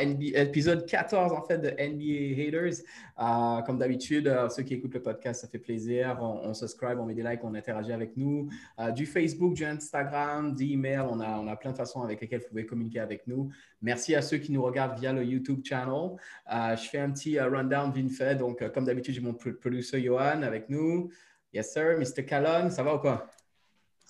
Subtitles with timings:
[0.00, 2.82] Épisode 14 en fait de NBA Haters.
[3.18, 6.18] Euh, comme d'habitude, euh, ceux qui écoutent le podcast, ça fait plaisir.
[6.20, 8.48] On, on subscribe, on met des likes, on interagit avec nous.
[8.78, 12.40] Euh, du Facebook, du Instagram, d'email, on a, on a plein de façons avec lesquelles
[12.40, 13.50] vous pouvez communiquer avec nous.
[13.82, 16.16] Merci à ceux qui nous regardent via le YouTube channel.
[16.50, 18.34] je fais un petit rundown vite fait.
[18.34, 21.10] Donc, comme d'habitude, j'ai mon producer Johan avec nous.
[21.52, 21.98] Yes, sir.
[21.98, 22.24] Mr.
[22.24, 23.28] Calon, ça va ou quoi?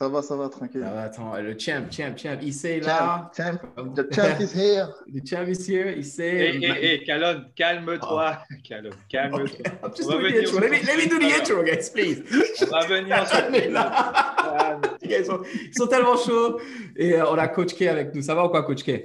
[0.00, 0.80] Ça va, ça va, tranquille.
[0.82, 3.30] Ça va, attends, le champ, champ, champ, il sait là.
[3.36, 4.88] Champ, champ, the champ is here.
[5.12, 6.56] The champ is here, il sait.
[6.56, 8.38] Hé, hé, hé, Calonne, calme-toi.
[8.40, 8.54] Oh.
[8.66, 9.44] Calonne, calme-toi.
[9.82, 10.02] Okay.
[10.02, 10.60] Doing the intro.
[10.60, 12.22] Let me, let me do the intro, guys, please.
[12.62, 13.40] On va venir sur
[15.02, 16.58] ils, sont, ils sont tellement chauds.
[16.96, 18.22] Et euh, on a Coach K avec nous.
[18.22, 19.02] Ça va ou quoi, Coach K?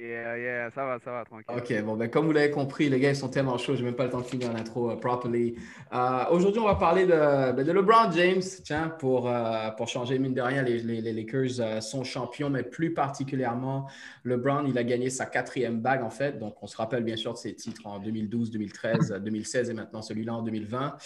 [0.00, 1.54] Yeah, yeah, ça va, ça va, tranquille.
[1.54, 3.88] Ok, bon, ben, comme vous l'avez compris, les gars, ils sont tellement chauds, je n'ai
[3.88, 5.56] même pas le temps de finir l'intro uh, properly.
[5.92, 10.32] Uh, Aujourd'hui, on va parler de, ben, LeBron James, tiens, pour, uh, pour changer, mine
[10.32, 13.90] de rien, les, Lakers sont champions, mais plus particulièrement,
[14.24, 16.38] LeBron, il a gagné sa quatrième bague, en fait.
[16.38, 20.00] Donc, on se rappelle bien sûr de ses titres en 2012, 2013, 2016 et maintenant
[20.00, 20.96] celui-là en 2020.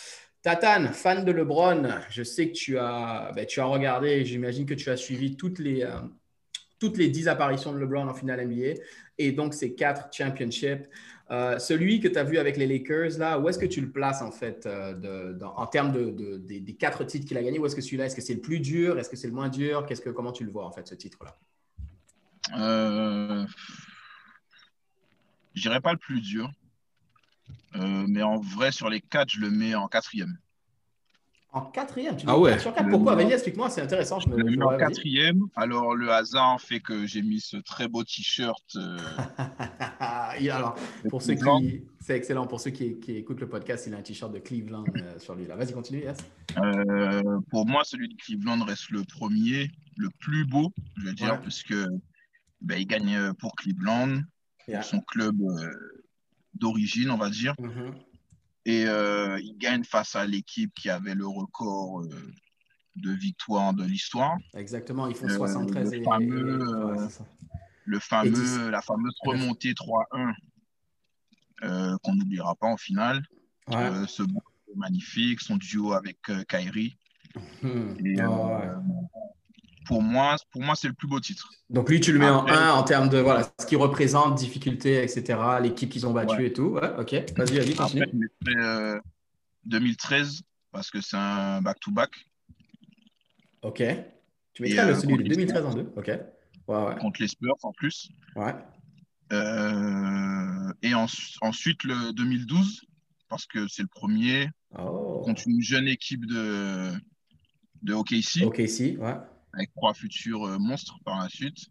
[0.43, 4.75] Tatane, fan de LeBron, je sais que tu as, ben, tu as regardé, j'imagine que
[4.75, 5.91] tu as suivi toutes les, euh,
[6.85, 8.81] toutes les 10 apparitions de LeBron en finale NBA
[9.17, 10.87] et donc ces quatre championships.
[11.31, 13.91] Euh, celui que tu as vu avec les Lakers, là, où est-ce que tu le
[13.91, 17.59] places en fait euh, en termes de, des, quatre titres qu'il a gagnés?
[17.59, 18.99] Où est-ce que celui-là, est-ce que c'est le plus dur?
[18.99, 19.87] Est-ce que c'est le moins dur?
[19.87, 21.35] Qu'est-ce que, comment tu le vois en fait, ce titre-là?
[22.59, 23.47] Euh,
[25.55, 26.51] je dirais pas le plus dur,
[27.77, 30.37] euh, mais en vrai, sur les quatre, je le mets en quatrième.
[31.55, 32.59] En quatrième, tu ah ouais.
[32.59, 32.91] sur quatre.
[32.91, 34.19] Pourquoi Vas-y, explique-moi, c'est intéressant.
[34.19, 35.47] Je me, en quatrième.
[35.55, 38.65] Alors, le hasard fait que j'ai mis ce très beau t-shirt.
[38.75, 38.99] Euh...
[40.51, 40.75] alors,
[41.09, 41.85] pour ceux qui.
[42.01, 42.49] C'est excellent.
[42.49, 45.37] Pour ceux qui, qui, écoutent le podcast, il a un t-shirt de Cleveland euh, sur
[45.37, 45.47] lui.
[45.47, 45.55] Là.
[45.55, 46.19] Vas-y, continue, yes.
[46.59, 51.41] Euh, pour moi, celui de Cleveland reste le premier, le plus beau, je veux dire,
[51.41, 51.87] parce que
[52.63, 54.23] ben, il gagne pour Cleveland,
[54.67, 55.71] pour son club euh,
[56.55, 57.55] d'origine, on va dire.
[57.61, 57.93] Mm-hmm.
[58.67, 62.09] Et euh, il gagne face à l'équipe qui avait le record euh,
[62.97, 64.37] de victoire de l'histoire.
[64.55, 67.09] Exactement, ils font 73 euh, le fameux,
[67.85, 70.35] le fameux la fameuse remontée 3-1
[72.03, 73.23] qu'on n'oubliera pas en finale.
[73.69, 74.43] ce beau
[74.77, 76.19] magnifique, son duo avec.
[77.63, 77.97] Hum.
[78.05, 78.59] Et, oh,
[79.85, 81.51] pour moi, pour moi c'est le plus beau titre.
[81.71, 85.03] Donc lui, tu le mets en 1 en termes de voilà, ce qui représente, difficulté,
[85.03, 86.79] etc., l'équipe qu'ils ont battue et tout.
[86.81, 88.03] Ouais, ok, vas-y, vas-y, continue.
[88.03, 89.01] Après, je mettrais,
[89.67, 90.43] 2013
[90.73, 92.11] parce que c'est un back-to-back.
[93.63, 93.83] Ok.
[94.53, 96.07] Tu mettrais le, celui de 2013 en 2 Ok.
[96.07, 96.97] Ouais, ouais.
[97.01, 98.11] Contre les Spurs en plus.
[98.37, 98.55] Ouais.
[99.33, 101.07] Euh, et en,
[101.41, 102.83] ensuite le 2012
[103.29, 105.23] parce que c'est le premier oh.
[105.25, 106.91] contre une jeune équipe de,
[107.83, 108.43] de OKC.
[108.45, 109.17] OKC, ouais
[109.57, 111.67] avec trois futurs euh, monstres par la suite.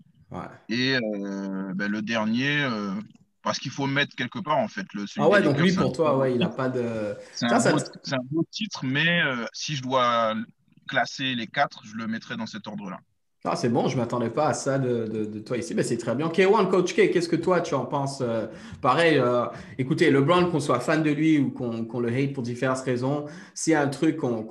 [0.68, 2.96] Et euh, ben, le dernier, euh,
[3.44, 4.88] parce qu'il faut mettre quelque part en fait.
[4.94, 7.16] Le, ah ouais, donc lui pour toi, ouais, il n'a pas de.
[7.34, 9.22] C'est un, un, beau titre, mais
[9.54, 10.34] si je dois
[10.88, 13.00] classer les quatre, je le mettrai dans cet ordre-là.
[13.46, 15.76] Ah, c'est bon, je ne m'attendais pas à ça de, toi ici.
[15.76, 16.30] mais c'est très bien.
[16.30, 18.48] K1, Coach K, qu'est-ce que toi, tu en penses euh,
[18.82, 22.80] Pareil, euh, écoutez, LeBron, qu'on soit fan de lui ou qu'on le hate pour différentes
[22.86, 24.48] raisons, c'est un truc qu'on.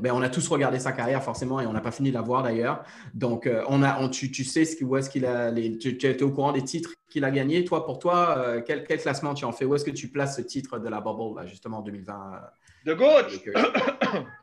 [0.00, 2.22] ben, on a tous regardé sa carrière, forcément, et on n'a pas fini de la
[2.22, 2.82] voir d'ailleurs.
[3.14, 5.52] Donc, euh, on a, tu, tu, sais ce, où est-ce qu'il a.
[5.52, 7.64] Les, tu, tu, es au courant des titres qu'il a gagnés.
[7.64, 9.64] Toi, pour toi, quel, quel, classement tu en fais?
[9.64, 12.40] Où est-ce que tu places ce titre de la Bubble, là, justement, en 2020
[12.84, 13.28] The GOAT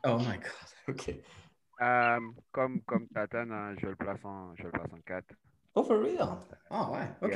[0.06, 1.14] Oh my God, OK.
[1.82, 2.20] Euh,
[2.52, 5.34] comme, comme Tatan, hein, je, le place en, je le place en 4.
[5.74, 6.38] Oh, for real?
[6.70, 7.34] Ah, ouais, ok.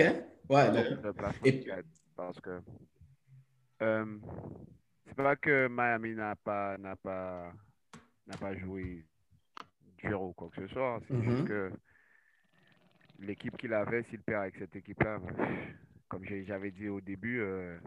[0.48, 0.84] Ouais, donc...
[0.84, 1.60] Je le place en Et...
[1.64, 1.84] 4
[2.16, 2.60] parce que
[3.82, 4.18] euh,
[5.06, 7.52] c'est pas que Miami n'a pas, n'a pas,
[8.26, 9.04] n'a pas joué
[9.98, 11.00] dur ou quoi que ce soit.
[11.08, 11.44] C'est juste mm-hmm.
[11.44, 11.72] que
[13.18, 15.18] l'équipe qu'il avait, s'il perd avec cette équipe-là,
[16.08, 17.78] comme j'avais dit au début, euh,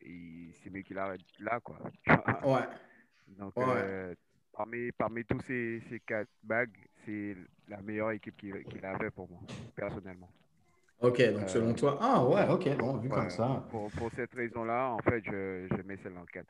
[0.00, 1.78] c'est mieux qu'il arrête là, quoi.
[2.44, 2.66] ouais.
[3.36, 3.64] Donc, ouais.
[3.66, 4.14] Euh,
[4.58, 6.76] parmi, parmi tous ces, ces quatre bagues,
[7.06, 7.36] c'est
[7.68, 9.40] la meilleure équipe qu'il avait pour moi,
[9.76, 10.28] personnellement.
[11.00, 11.96] Ok, donc selon toi.
[12.00, 13.64] Ah ouais, ok, bon, vu comme ça.
[13.70, 16.46] Pour, pour cette raison-là, en fait, je, je mets celle-là en 4.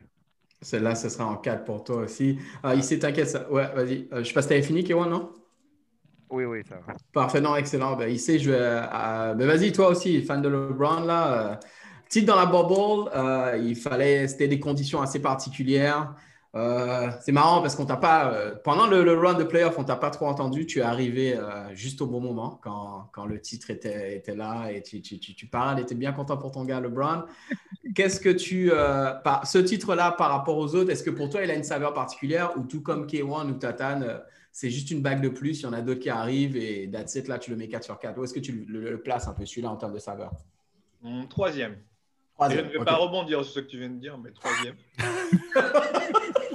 [0.62, 2.38] Celle-là, ce sera en 4 pour toi aussi.
[2.62, 3.50] Ah, il s'est t'inquiète ça.
[3.52, 4.08] Ouais, vas-y.
[4.11, 5.32] Euh, je sais pas si t'avais fini, Kéwan, non?
[6.31, 6.94] Oui, oui, ça va.
[7.12, 7.96] Parfait, non, excellent.
[7.96, 8.58] Ben, sait, je vais.
[8.58, 11.52] euh, ben, vas-y, toi aussi, fan de LeBron, là.
[11.52, 11.56] euh,
[12.08, 14.26] titre dans la bubble, euh, il fallait.
[14.28, 16.14] C'était des conditions assez particulières.
[16.58, 18.32] Euh, c'est marrant parce qu'on t'a pas.
[18.32, 20.66] euh, pendant le, le run de playoff, on t'a pas trop entendu.
[20.66, 24.70] Tu es arrivé euh, juste au bon moment quand, quand le titre était, était là
[24.72, 27.22] et tu, tu, tu, tu parles et tu es bien content pour ton gars LeBron.
[27.94, 28.72] Qu'est-ce que tu.
[29.22, 31.94] par, ce titre-là par rapport aux autres, est-ce que pour toi il a une saveur
[31.94, 34.20] particulière ou tout comme K1 ou Tatane,
[34.50, 37.14] c'est juste une bague de plus, il y en a d'autres qui arrivent et that's
[37.14, 38.19] it, là tu le mets 4 sur 4.
[38.19, 40.32] Où est-ce que tu le, le places un peu celui-là en termes de saveur?
[41.02, 41.76] Mon troisième.
[42.34, 44.76] Troisième, je ne vais pas rebondir sur ce que tu viens de dire, mais troisième.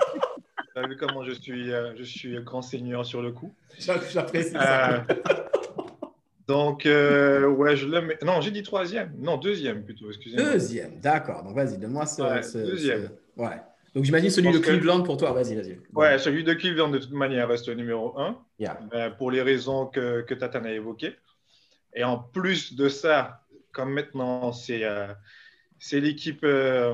[0.73, 3.53] Tu as vu comment je suis, euh, je suis grand seigneur sur le coup.
[3.79, 5.05] J'a- J'apprécie ça.
[5.09, 5.13] Euh,
[6.47, 8.17] donc, euh, ouais, je le mets.
[8.23, 9.13] Non, j'ai dit troisième.
[9.19, 10.53] Non, deuxième plutôt, excusez-moi.
[10.53, 11.43] Deuxième, d'accord.
[11.43, 13.09] Donc vas-y, donne-moi ce, Ouais, ce- deuxième.
[13.37, 13.61] ce- Ouais.
[13.93, 15.31] Donc j'imagine celui de que- Cleveland pour toi.
[15.33, 15.77] Vas-y, vas-y.
[15.93, 18.39] Ouais, celui de Cleveland, de toute manière, reste le numéro un.
[18.57, 18.79] Yeah.
[19.19, 21.15] Pour les raisons que, que Tatane a évoquées.
[21.93, 25.07] Et en plus de ça, comme maintenant, c'est euh,
[25.91, 26.91] l'équipe euh,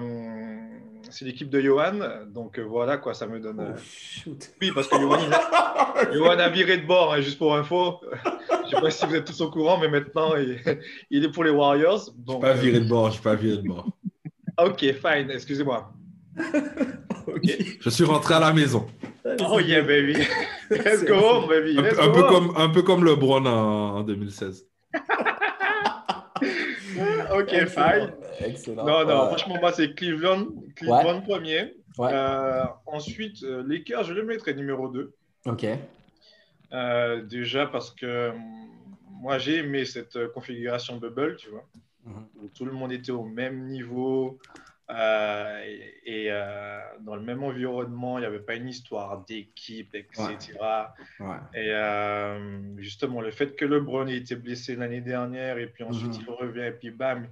[1.10, 2.00] c'est l'équipe de Johan.
[2.28, 3.60] Donc euh, voilà, quoi, ça me donne.
[3.60, 4.52] euh, Oh, shoot.
[4.62, 8.00] Oui, parce que Johan, il a, Johan a viré de bord, hein, juste pour info.
[8.66, 10.60] Je sais pas si vous êtes tous au courant, mais maintenant, il,
[11.10, 12.06] il est pour les Warriors.
[12.08, 13.88] Je Donc, pas euh, viré de bord, je suis pas viré de bord.
[14.62, 15.92] Ok, fine, excusez-moi.
[17.28, 17.44] Ok.
[17.80, 18.88] Je suis rentré à la maison.
[19.48, 20.16] Oh yeah, baby.
[20.72, 21.78] Let's go home, baby.
[21.78, 22.48] Un, Let's peu- un go peu home.
[22.48, 24.66] comme, un peu comme LeBron en, en 2016.
[27.34, 27.68] Ok, Excellent.
[27.68, 28.12] fine.
[28.46, 28.86] Excellent.
[28.86, 29.28] Non, non, Ouais.
[29.28, 30.48] franchement, moi, c'est Cleveland.
[30.76, 31.76] Cleveland premier.
[31.98, 32.10] Ouais.
[32.14, 35.14] Euh, ensuite, euh, Lakers, je le mettrais numéro 2.
[35.46, 35.66] Ok.
[36.72, 38.42] Euh, déjà parce que hum,
[39.22, 41.66] moi, j'ai aimé cette euh, configuration bubble, tu vois,
[42.06, 42.26] Mhm.
[42.42, 44.40] où tout le monde était au même niveau
[44.92, 48.18] euh, et, et, euh, dans le même environnement.
[48.18, 50.58] Il n'y avait pas une histoire d'équipe, etc.
[51.20, 51.28] Ouais.
[51.54, 56.16] Et euh, justement, le fait que LeBron ait été blessé l'année dernière et puis ensuite
[56.18, 56.26] Mhm.
[56.28, 57.28] il revient et puis bam,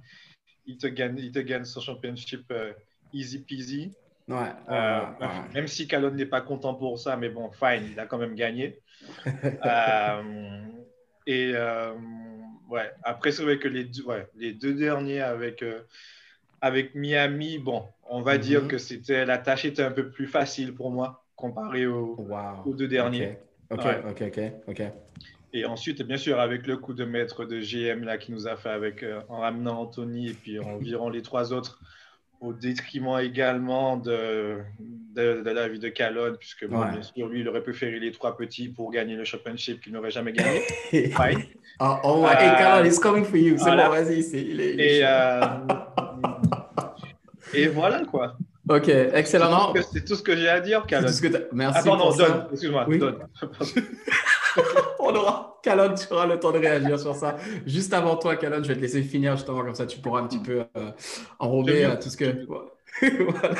[0.68, 2.74] il te gagne, il te gagne son championship euh,
[3.12, 3.96] easy peasy.
[4.28, 4.36] Ouais.
[4.36, 5.28] ouais, Euh, ouais, ouais.
[5.54, 8.34] Même si Calonne n'est pas content pour ça, mais bon, fine, il a quand même
[8.36, 8.82] gagné.
[9.64, 10.66] Euh,
[11.26, 11.94] et euh,
[12.68, 15.82] ouais, après, c'est vrai que les deux, ouais, les deux derniers avec, euh,
[16.60, 18.38] avec Miami, bon, on va Mhm.
[18.38, 22.56] dire que c'était la tâche était un peu plus facile pour moi comparé aux, Wow.
[22.64, 23.38] aux deux derniers.
[23.70, 24.38] Ok, ok, ok,
[24.68, 24.80] ok.
[25.54, 28.56] Et ensuite, bien sûr, avec le coup de maître de GM là, qui nous a
[28.56, 31.80] fait avec, euh, en ramenant Anthony et puis en virant les trois autres,
[32.40, 34.58] au détriment également de,
[35.16, 36.92] de, de la vie de Calonne, puisque bon, Ouais.
[36.92, 40.10] bien sûr, lui, il aurait préféré les trois petits pour gagner le championship qu'il n'aurait
[40.12, 40.60] jamais gagné.
[40.90, 41.42] Fine.
[41.80, 42.30] oh, oh, ouais.
[42.38, 43.56] Hey, Euh, Carol, he's coming for you.
[43.58, 43.88] C'est voilà.
[43.88, 44.20] bon, vas-y.
[44.36, 45.40] Et, euh,
[47.54, 48.36] et voilà quoi.
[48.70, 49.72] Ok, excellent.
[49.74, 51.10] C'est tout ce que- C'est tout ce que j'ai à dire, Calonne.
[51.10, 52.98] que Merci Ah, pardon, pour donne, excuse-moi, Oui.
[52.98, 53.16] donne.
[55.62, 57.36] Calonne, tu auras le temps de réagir sur ça.
[57.66, 60.26] Juste avant toi, Calonne, je vais te laisser finir justement comme ça, tu pourras un
[60.26, 60.90] petit peu euh,
[61.38, 62.24] enrober euh, tout ce que.
[63.00, 63.54] Voilà.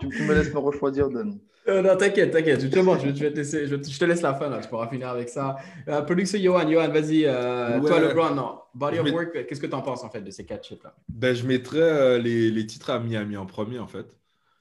[0.00, 1.38] Tu, tu me laisses me refroidir, Don.
[1.68, 2.60] Euh, non, t'inquiète, t'inquiète.
[2.60, 4.58] Justement, je, je vais te laisser, je, je te laisse la fin là.
[4.58, 5.56] Tu pourras finir avec ça.
[5.88, 7.24] Euh, Production Johan, Johan, vas-y.
[7.24, 7.88] euh, Ouais.
[7.88, 8.58] Toi, LeBron, non.
[8.74, 9.46] Body Je of work.
[9.46, 11.78] Qu'est-ce que tu en penses en fait de ces quatre chips là Ben, je mettrais
[11.80, 14.06] euh, les, les titres à Miami en premier, en fait.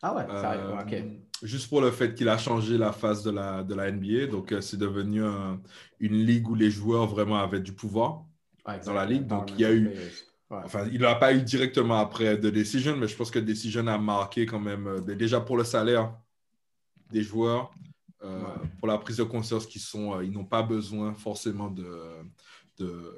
[0.01, 0.61] Ah ouais, ça arrive.
[0.65, 1.03] Euh, Ok.
[1.43, 4.27] Juste pour le fait qu'il a changé la face de la, de la NBA.
[4.27, 5.61] Donc, euh, c'est devenu un-
[5.99, 8.23] une ligue où les joueurs vraiment avaient du pouvoir.
[8.65, 9.87] Ouais, dans la ligue, donc il y a eu-.
[10.49, 10.59] Ouais.
[10.63, 13.97] Enfin, il n'a pas eu directement après The Decision, mais je pense que Decision a
[13.97, 16.15] marqué quand même, euh, ben, déjà pour le salaire
[17.11, 17.71] des joueurs,
[18.23, 18.69] euh, Ouais.
[18.79, 21.89] pour la prise de conscience qu'ils sont, ils n'ont pas besoin forcément de,
[22.79, 23.13] de,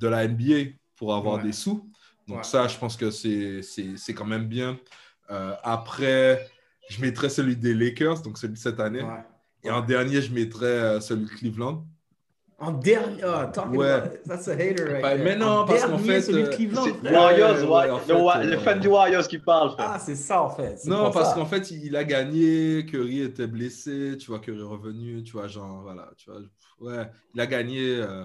[0.00, 1.44] de la NBA pour avoir Ouais.
[1.44, 1.88] des sous.
[2.28, 4.78] Donc ça, je pense que c'est quand même bien.
[5.30, 6.46] Euh, après,
[6.88, 9.02] je mettrais celui des Lakers, donc celui de cette année.
[9.02, 9.24] Ouais.
[9.64, 11.86] Et en dernier, je mettrais euh, celui de Cleveland.
[12.58, 13.90] En dernier, oh, talking Ouais.
[13.90, 15.24] about- that's a hater right Bah, there.
[15.24, 17.12] mais non, En parce qu'en fait, celui de euh, Cleveland, C'est frère.
[17.12, 19.90] Warriors, ouais, ouais, en le fait, euh, les fans du Warriors qui parlent, frère.
[19.94, 20.78] Ah, c'est ça en fait.
[20.86, 25.24] Non, parce qu'en fait, il a gagné, Curry était blessé, tu vois, Curry est revenu,
[25.24, 26.40] tu vois, genre, voilà, tu vois,
[26.80, 28.24] ouais, il a gagné, euh,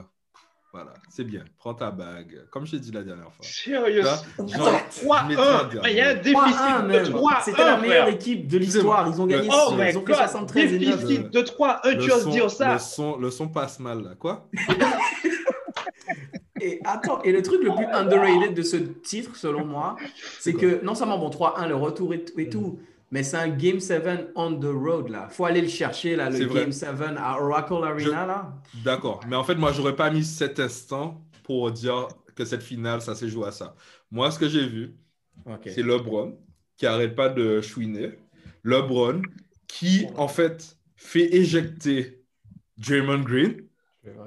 [0.77, 3.43] voilà, c'est bien, prends ta bague, comme je t'ai dit la dernière fois.
[3.43, 4.03] Sérieux?
[4.03, 5.79] Ça, Attends, genre, je mettrais 3-1.
[5.83, 7.03] un Il y a un déficit 3-1 de même.
[7.05, 7.43] 3-1.
[7.45, 9.07] C'était la meilleure équipe de l'histoire.
[9.11, 9.49] Ils ont gagné.
[9.51, 10.99] Oh ils my ont fait god, 73 et 9.
[11.01, 12.73] déficit de 3-1, tu Le oses son- dire ça?
[12.73, 14.47] Le son, le son passe mal, là, quoi?
[16.59, 19.95] Et attends, et le truc le plus underrated de ce titre, selon moi,
[20.39, 22.79] c'est que non seulement bon 3-1, le retour et, et tout,
[23.11, 25.29] mais c'est un Game 7 on the road là.
[25.29, 26.45] Faut aller le chercher là, le.
[26.45, 28.53] Game 7 à Oracle Arena là.
[28.83, 33.01] D'accord, mais en fait, moi, j'aurais pas mis cet instant pour dire que cette finale,
[33.01, 33.75] ça s'est joué à ça.
[34.11, 34.95] Moi, ce que j'ai vu,
[35.65, 36.37] c'est LeBron
[36.75, 38.11] qui arrête pas de chouiner.
[38.63, 39.21] LeBron
[39.67, 42.23] qui, en fait, fait éjecter
[42.77, 43.63] Draymond Green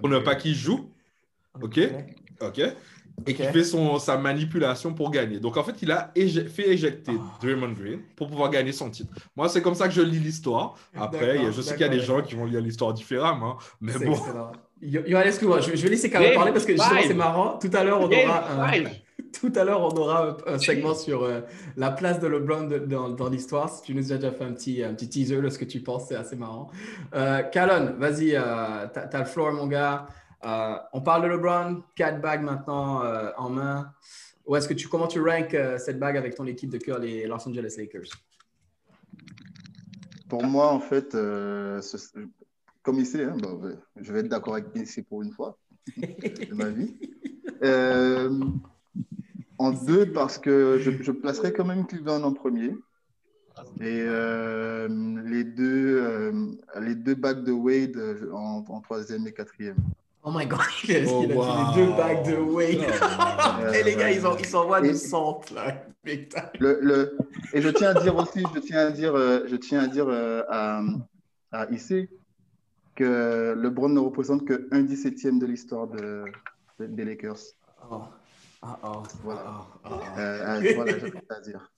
[0.01, 0.93] pour ne pas qu'il joue.
[1.61, 1.81] OK?
[2.41, 2.61] OK.
[3.27, 5.41] Et qui fait son, sa manipulation pour gagner.
[5.41, 7.23] Donc, en fait, il a fait éjecter oh.
[7.43, 9.13] Draymond Green pour pouvoir gagner son titre.
[9.37, 10.77] Moi, c'est comme ça que je lis l'histoire.
[10.97, 13.59] Après, je sais qu'il y a des gens qui vont lire l'histoire différemment.
[13.81, 14.17] Mais bon.
[14.83, 17.59] Johan, excuse-moi, je, vais laisser Carole parler parce que c'est marrant.
[17.63, 18.85] Tout à l'heure, on aura un,
[19.33, 21.41] tout à l'heure, on aura un, segment sur euh,
[21.77, 23.69] la place de LeBron dans, dans l'histoire.
[23.69, 25.81] Si tu nous as déjà fait un petit, un petit teaser de ce que tu
[25.81, 26.71] penses, c'est assez marrant.
[27.15, 27.43] Euh,
[27.99, 30.07] vas-y, euh, t'as le floor, mon gars.
[30.45, 33.03] Euh, on parle de LeBron, 4 bagues maintenant
[33.37, 33.93] en main.
[34.47, 37.27] Où est-ce que tu, comment tu ranks cette bague avec ton équipe de cœur, les
[37.27, 38.11] Los Angeles Lakers?
[40.29, 41.13] Pour moi, en fait,
[42.83, 43.37] comme ici, hein,
[43.97, 45.59] je vais être d'accord avec ici pour une fois
[45.97, 46.95] de ma vie.
[49.61, 52.75] En deux, parce que je, je placerai quand même Cleveland en premier.
[53.81, 54.89] Et euh,
[55.23, 56.33] les, deux, euh,
[56.81, 59.77] les deux bacs de Wade euh, en, troisième et quatrième.
[60.23, 62.87] Oh my god, il a, oh, dit les deux bacs de Wade.
[63.03, 65.85] Oh, et les gars, ils, ils s'envoient du centre là.
[66.59, 67.19] Le, le,
[67.53, 70.09] et je tiens à dire aussi, je tiens à dire, je tiens à, dire
[70.49, 70.83] à,
[71.53, 72.09] à IC
[72.95, 76.25] que LeBron ne représente que 1 17e de l'histoire de,
[76.79, 77.39] des Lakers.
[77.91, 78.03] Oh.
[78.63, 79.43] Ah, oh, voilà.
[79.47, 81.73] Ah, ah, euh, voilà, j'ai à dire.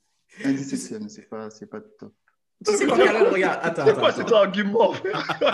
[0.44, 2.12] Un 17 c'est pas, c'est pas top.
[2.66, 3.84] Tu sais quoi, regarde, attends.
[3.86, 5.46] C'est quoi cet argument oh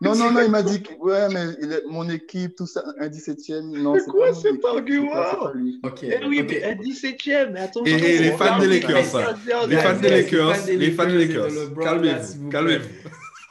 [0.00, 2.82] Non, non, non, il m'a dit que, ouais, mais il est, mon équipe, tout ça,
[2.98, 3.80] un 17ème.
[3.82, 5.12] Non, c'est quoi cet argument
[5.82, 6.02] Ok.
[6.02, 7.84] Eh oui, mais un 17ème, mais attends.
[7.84, 8.96] Et, les fans des Lakers,
[9.68, 11.74] Les fans des Lakers, les fans des Lakers.
[11.80, 13.10] Calmez-vous, calmez-vous.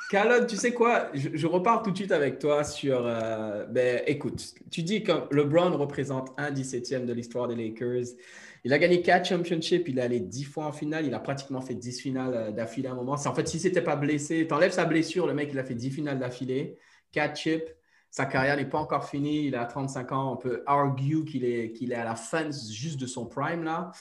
[0.09, 1.11] Calonne, tu sais quoi?
[1.13, 3.05] Je, repars tout de suite avec toi sur.
[3.05, 8.15] Euh, ben, écoute, tu dis que LeBron représente un 17e de l'histoire des Lakers.
[8.63, 11.61] Il a gagné 4 championships, il est allé 10 fois en finale, il a pratiquement
[11.61, 13.13] fait 10 finales euh, d'affilée à un moment.
[13.23, 15.91] En fait, si n'était pas blessé, tu sa blessure, le mec, il a fait 10
[15.91, 16.79] finales d'affilée,
[17.11, 17.78] 4 chips.
[18.11, 19.45] Sa carrière n'est pas encore finie.
[19.45, 20.33] Il a 35 ans.
[20.33, 23.91] On peut argue qu'il est, qu'il est à la fin juste de son prime là.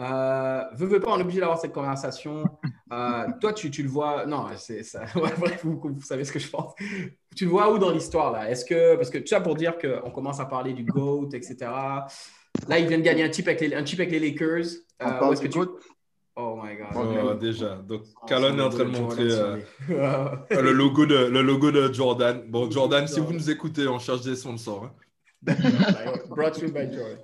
[0.00, 2.44] Euh, veux, veux pas, on est obligé d'avoir cette conversation.
[2.92, 4.26] Euh, toi, tu, tu, le vois.
[4.26, 5.04] Non, c'est ça.
[5.14, 6.72] bref, vous, vous, savez ce que je pense.
[7.36, 8.50] Tu le vois où dans l'histoire là?
[8.50, 8.96] Est-ce que.
[8.96, 11.56] Parce que tu as pour dire qu'on commence à parler du GOAT, etc.
[12.66, 14.66] Là, il vient de gagner un type avec les, un type avec les Lakers.
[15.02, 15.58] Euh, est-ce que tu.
[16.40, 16.86] Oh my God.
[16.94, 17.74] Oh, déjà.
[17.74, 19.56] Donc, Calon est en train de montrer euh,
[20.50, 22.44] le, logo de, le logo de Jordan.
[22.48, 24.84] Bon, Jordan, si vous nous écoutez, on cherche des sponsors.
[24.84, 24.92] Hein.
[26.28, 27.18] Brought to you by Jordan.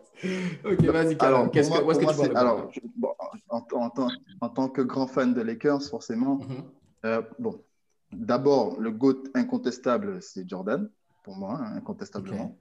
[0.64, 1.48] Ok, vas-y, Calon.
[1.48, 3.14] Qu'est-ce que, est-ce que tu Alors, bon,
[3.50, 4.08] en, en,
[4.40, 7.06] en, tant que grand fan de Lakers, forcément, mm-hmm.
[7.06, 7.62] euh, bon,
[8.10, 10.90] d'abord, le GOAT incontestable, c'est Jordan,
[11.22, 12.58] pour moi, hein, incontestablement.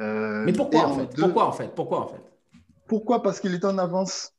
[0.00, 1.16] Euh, Mais pourquoi en, fait?
[1.16, 1.72] Pourquoi en fait?
[1.76, 2.22] Pourquoi en fait?
[2.88, 3.22] Pourquoi?
[3.22, 4.32] Parce qu'il est en avance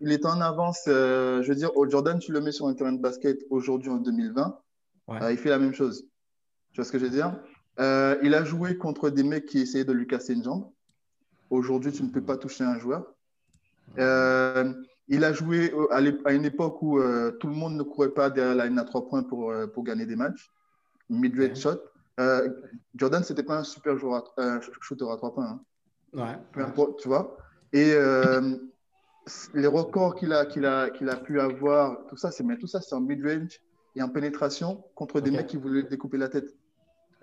[0.00, 0.84] il est en avance.
[0.88, 3.90] Euh, je veux dire, au Jordan, tu le mets sur un terrain de basket aujourd'hui
[3.90, 4.58] en 2020,
[5.10, 6.06] euh, il fait la même chose.
[6.72, 7.38] Tu vois ce que je veux dire?
[7.80, 10.70] Euh, Il a joué contre des mecs qui essayaient de lui casser une jambe.
[11.50, 13.14] Aujourd'hui, tu ne peux pas toucher un joueur.
[13.96, 17.00] il a joué à, une époque où
[17.40, 20.06] tout le monde ne courait pas derrière la ligne à trois points pour, pour gagner
[20.06, 20.50] des matchs.
[21.10, 21.80] Mid-range shot.
[22.94, 25.60] Jordan, c'était pas un super joueur, un shooter à trois points.
[26.16, 26.38] Hein.
[26.56, 26.64] Ouais,
[26.98, 27.36] tu vois.
[27.72, 27.94] Et
[29.54, 32.66] les records qu'il a, qu'il a, qu'il a pu avoir, tout ça, c'est, mais tout
[32.66, 33.60] ça, c'est en mid-range
[33.96, 36.54] et en pénétration contre des mecs qui voulaient découper la tête.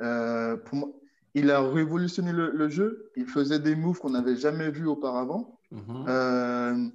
[0.01, 0.89] Euh, pour moi,
[1.33, 3.11] il a révolutionné le, jeu.
[3.15, 5.59] Il faisait des moves qu'on n'avait jamais vus auparavant.
[5.71, 6.05] Mm-hmm.
[6.09, 6.87] Euh,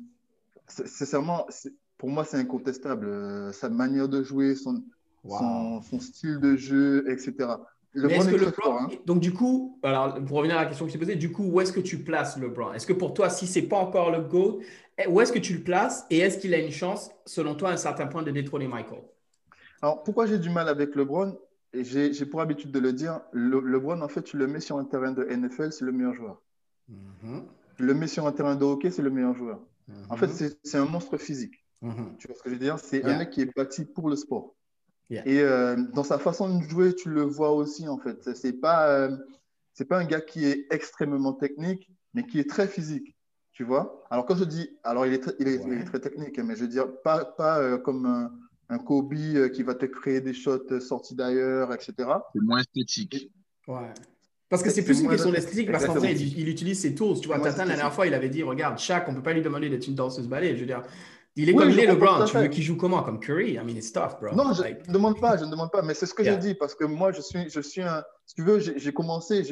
[0.66, 1.46] sincèrement,
[1.98, 3.06] pour moi, c'est incontestable.
[3.06, 4.82] Euh, sa manière de jouer, son,
[5.26, 7.48] son, son, style de jeu, etc.
[8.80, 8.88] Hein.
[9.06, 11.60] Donc, du coup, alors, pour revenir à la question que t'ai posée, du coup, où
[11.60, 14.20] est-ce que tu places LeBron Est-ce que pour toi, si ce n'est pas encore le
[14.20, 14.60] GOAT,
[14.98, 17.70] eh, où est-ce que tu le places et est-ce qu'il a une chance, selon toi,
[17.70, 19.02] à un certain point, de détrôner Michael?
[19.82, 21.38] Alors, pourquoi j'ai du mal avec LeBron?
[21.72, 24.78] Et j'ai pour habitude de le dire, le, LeBron, en fait, tu le mets sur
[24.78, 26.40] un terrain de NFL, c'est le meilleur joueur.
[26.90, 27.42] Mm-hmm.
[27.78, 29.60] Le mets sur un terrain de hockey, c'est le meilleur joueur.
[30.08, 30.56] En fait, mm-hmm.
[30.62, 31.64] c'est un monstre physique.
[31.82, 32.16] Mm-hmm.
[32.18, 32.78] Tu vois ce que je veux dire?
[32.78, 34.54] C'est un mec qui est bâti pour le sport.
[35.10, 38.34] Et euh, dans sa façon de jouer, tu le vois aussi, en fait.
[38.34, 39.16] C'est pas, euh,
[39.72, 43.14] c'est pas un gars qui est extrêmement technique, mais qui est très physique.
[43.52, 44.68] Tu vois Alors, quand je dis.
[44.82, 47.78] Alors, il est, très, il est, très technique, mais je veux dire, pas, pas euh,
[47.78, 48.32] comme un,
[48.68, 49.14] un, Kobe
[49.52, 51.94] qui va te créer des shots sortis d'ailleurs, etc.
[52.34, 53.30] C'est moins esthétique.
[53.68, 53.92] Ouais.
[54.48, 57.20] Parce que c'est plus une question d'esthétique, parce qu'en fait, il, utilise ses tools.
[57.20, 59.32] Tu vois, Tata, la dernière fois, il avait dit Regarde, chaque, on ne peut pas
[59.32, 60.54] lui demander d'être une danseuse ballet.
[60.54, 60.82] Je veux dire,
[61.36, 62.24] il est comme il est, LeBron.
[62.24, 63.02] Tu veux qu'il joue comment?
[63.02, 63.52] Comme Curry?
[63.52, 64.34] I mean, it's tough, bro.
[64.34, 65.82] Non, je ne demande pas, je ne demande pas.
[65.82, 68.02] Mais c'est ce que j'ai dit parce que moi, je suis, je suis un.
[68.24, 69.42] Si tu veux, j'ai commencé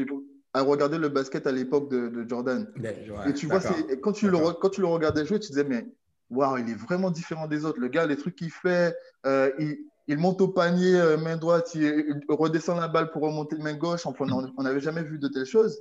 [0.54, 2.66] à regarder le basket à l'époque de, Jordan.
[2.76, 2.94] Ben,
[3.26, 3.60] et tu vois,
[4.02, 5.86] quand tu, le, quand tu le regardais jouer, tu disais, mais
[6.30, 7.80] waouh, il est vraiment différent des autres.
[7.80, 9.76] Le gars, les trucs qu'il fait, euh, il,
[10.06, 14.06] il monte au panier, euh, main droite, il, redescend la balle pour remonter main gauche.
[14.06, 14.26] Enfin,
[14.56, 15.78] on n'avait jamais vu de telles choses.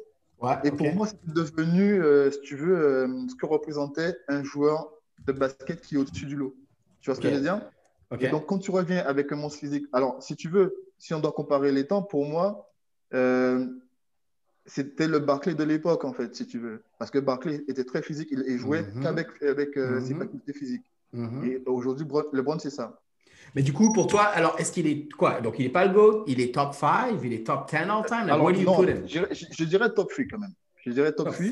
[0.63, 4.89] et pour moi, c'est devenu, euh, si tu veux, ce que représentait un joueur
[5.25, 6.55] de basket qui est au-dessus du lot.
[7.01, 7.61] Tu vois ce que je veux dire?
[8.19, 11.19] Et donc, quand tu reviens avec un monstre physique, alors si tu veux, si on
[11.19, 12.69] doit comparer les temps, pour moi,
[14.65, 16.83] c'était le Barclay de l'époque, en fait, si tu veux.
[16.99, 19.03] Parce que Barclay était très physique, il, jouait mhm.
[19.03, 20.19] qu'avec avec, ses mhm.
[20.19, 20.85] facultés physiques.
[21.11, 21.43] Mhm.
[21.43, 22.99] Et aujourd'hui, LeBron, c'est ça.
[23.55, 25.41] Mais du coup, pour toi, alors, est-ce qu'il est quoi?
[25.41, 28.05] Donc, il n'est pas le GOAT, il est top 5, il est top 10 all
[28.05, 28.29] time?
[28.29, 29.03] Alors, do you non, put him?
[29.05, 30.53] Je, dirais top 3 quand même.
[30.85, 31.45] Je dirais top, 3.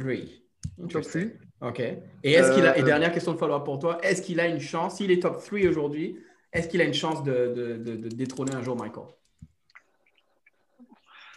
[0.89, 1.21] Top 3.
[1.61, 1.79] OK.
[1.79, 4.47] Et, est-ce qu'il a, et euh, dernière question de follow-up pour toi, est-ce qu'il a
[4.47, 6.17] une chance, s'il est top 3 aujourd'hui,
[6.53, 9.05] est-ce qu'il a une chance de, de, de, de, détrôner un jour Michael?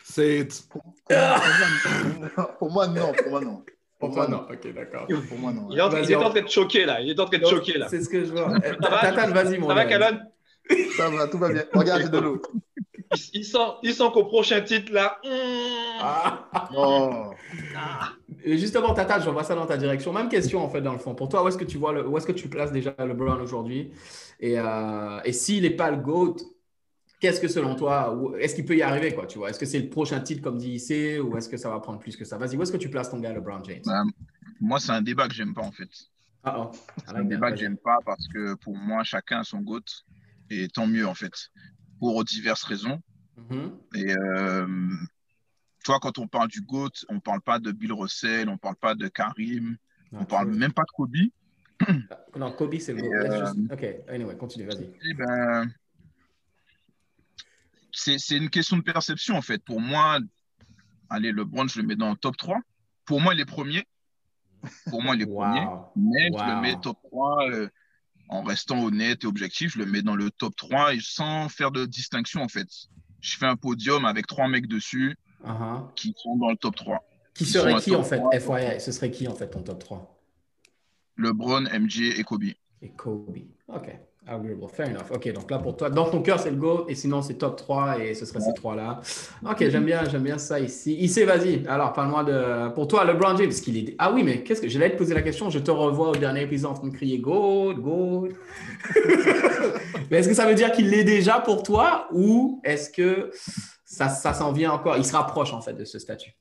[0.03, 0.83] C'est pour
[2.71, 3.13] moi, non.
[3.13, 3.65] Pour moi, non.
[3.99, 4.47] Pour toi, non.
[4.51, 5.07] Ok, d'accord.
[5.29, 5.69] Pour moi, non.
[5.71, 7.01] Il est, en, train de choquer, là.
[7.01, 7.89] Il est en train de choquer, là.
[7.89, 8.59] C'est ce que je vois.
[8.61, 10.29] Tatane, vas-y, mon Ça va, Calonne?
[10.97, 11.65] Ça va, tout va bien.
[11.73, 12.41] Regarde, j'ai de l'eau.
[13.33, 15.19] Il, sent, il sent qu'au prochain titre, là.
[16.01, 16.49] Ah.
[16.77, 17.31] Oh.
[18.45, 20.13] Et justement, Tata, je vois ça dans ta direction.
[20.13, 21.15] Même question, en fait, dans le fond.
[21.15, 23.09] Pour toi, où est-ce que tu vois le, où est-ce que tu places déjà le
[23.09, 23.93] LeBron aujourd'hui?
[24.41, 26.37] Et, euh, et s'il n'est pas le GOAT,
[27.21, 29.51] qu'est-ce que selon toi, est-ce qu'il peut y arriver, quoi, tu vois?
[29.51, 31.99] Est-ce que c'est le prochain titre comme dit IC ou est-ce que ça va prendre
[31.99, 32.37] plus que ça?
[32.37, 33.83] Vas-y, où est-ce que tu places ton gars, LeBron James?
[33.85, 34.03] Bah,
[34.61, 35.89] Moi, c'est un débat que j'aime pas, en fait.
[36.43, 36.73] Ah, oh.
[37.07, 40.04] C'est un débat que j'aime pas parce que pour moi, chacun a son GOAT
[40.51, 41.51] et tant mieux, en fait,
[41.99, 43.01] pour diverses raisons.
[43.39, 43.73] Mm-hmm.
[43.97, 44.67] Et euh,
[45.85, 48.95] toi, quand on parle du GOAT, on parle pas de Bill Russell, on parle pas
[48.95, 49.77] de Karim,
[50.13, 51.17] on on parle même pas de Kobe.
[52.37, 53.11] Non, Kobe, c'est le GOAT.
[53.11, 55.15] Euh, ok, anyway, continue, vas-y.
[55.15, 55.71] Ben,
[57.93, 59.63] c'est une question de perception, en fait.
[59.63, 60.19] Pour moi,
[61.11, 62.59] allez, LeBron, je le mets dans le top 3.
[63.05, 63.85] Pour moi, il est premier.
[64.91, 65.67] Pour moi, il est premier.
[65.97, 67.69] Mais je le mets top 3 euh,
[68.29, 69.73] en restant honnête et objectif.
[69.73, 72.69] Je le mets dans le top 3 et sans faire de distinction, en fait.
[73.21, 75.95] Je fais un podium avec trois mecs dessus uh-huh.
[75.95, 77.05] qui sont dans le top 3.
[77.35, 80.11] Qui serait qui, en fait FYI, ce serait qui, en fait, ton top 3
[81.17, 82.45] LeBron, MJ et Kobe.
[82.83, 83.39] Et Kobe.
[83.69, 83.99] OK.
[84.27, 85.11] Agreeable, fair enough.
[85.11, 87.57] OK, donc là pour toi, dans ton cœur, c'est le go et sinon c'est top
[87.57, 89.03] 3 et ce serait ces trois-là.
[89.47, 90.95] OK, j'aime bien, j'aime bien ça ici.
[90.95, 91.67] Ici, vas-y.
[91.67, 92.71] Alors, parle-moi de.
[92.71, 93.95] Pour toi, LeBron James, qu'il est.
[93.99, 94.69] Ah oui, mais qu'est-ce que.
[94.69, 95.51] Je vais te poser la question.
[95.51, 98.29] Je te revois au dernier épisode en train de crier Go, Go.
[100.11, 103.31] mais est-ce que ça veut dire qu'il l'est déjà pour toi ou est-ce que
[103.85, 106.33] ça, ça s'en vient encore Il se rapproche en fait de ce statut?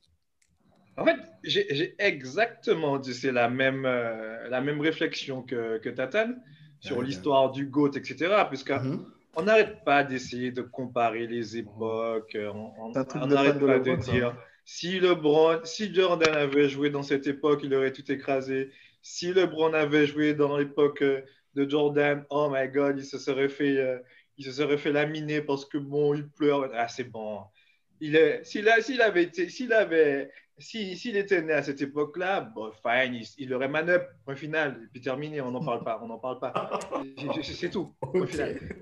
[0.96, 6.40] En fait, j'ai exactement dit, c'est la même, euh, la même réflexion que, que Tatane
[6.84, 8.44] sur l'histoire du GOAT, etc.
[8.48, 9.44] Puisqu'on mm-hmm.
[9.44, 12.36] n'arrête pas d'essayer de comparer les époques.
[12.36, 12.90] On
[13.26, 17.92] n'arrête pas de dire si LeBron, si Jordan avait joué dans cette époque, il aurait
[17.92, 18.70] tout écrasé.
[19.02, 21.20] Si LeBron avait joué dans l'époque euh,
[21.54, 23.98] de Jordan, oh my God, il se serait fait, euh,
[24.38, 26.70] il se serait fait laminer parce que bon, il pleure.
[26.74, 27.42] Ah, c'est bon.
[28.00, 33.20] Il est, s'il, avait été, s'il avait s'il était né à cette époque-là, bon, fine,
[33.38, 36.38] il, aurait manœuvre, point final, et puis terminé, on n'en parle pas, on n'en parle
[36.38, 36.78] pas.
[37.42, 37.94] C'est tout,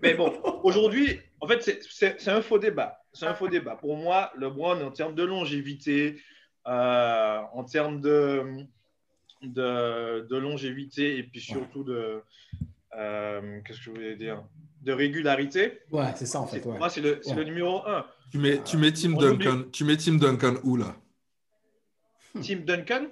[0.03, 0.33] Mais bon,
[0.63, 2.99] aujourd'hui, en fait, c'est un faux débat.
[3.13, 3.77] C'est un faux débat.
[3.77, 6.21] Pour moi, LeBron, en termes de longévité,
[6.67, 8.67] euh, en termes de,
[9.43, 12.23] de, longévité, et puis surtout de,
[12.97, 14.45] euh, qu'est-ce que je voulais dire,
[14.83, 15.81] de régularité.
[15.91, 16.65] Ouais, c'est ça en fait.
[16.67, 18.05] Moi, c'est le, le, numéro un.
[18.31, 20.97] Tu mets, tu mets Tim Duncan, tu mets Tim Duncan où là?
[22.41, 23.07] Tim Duncan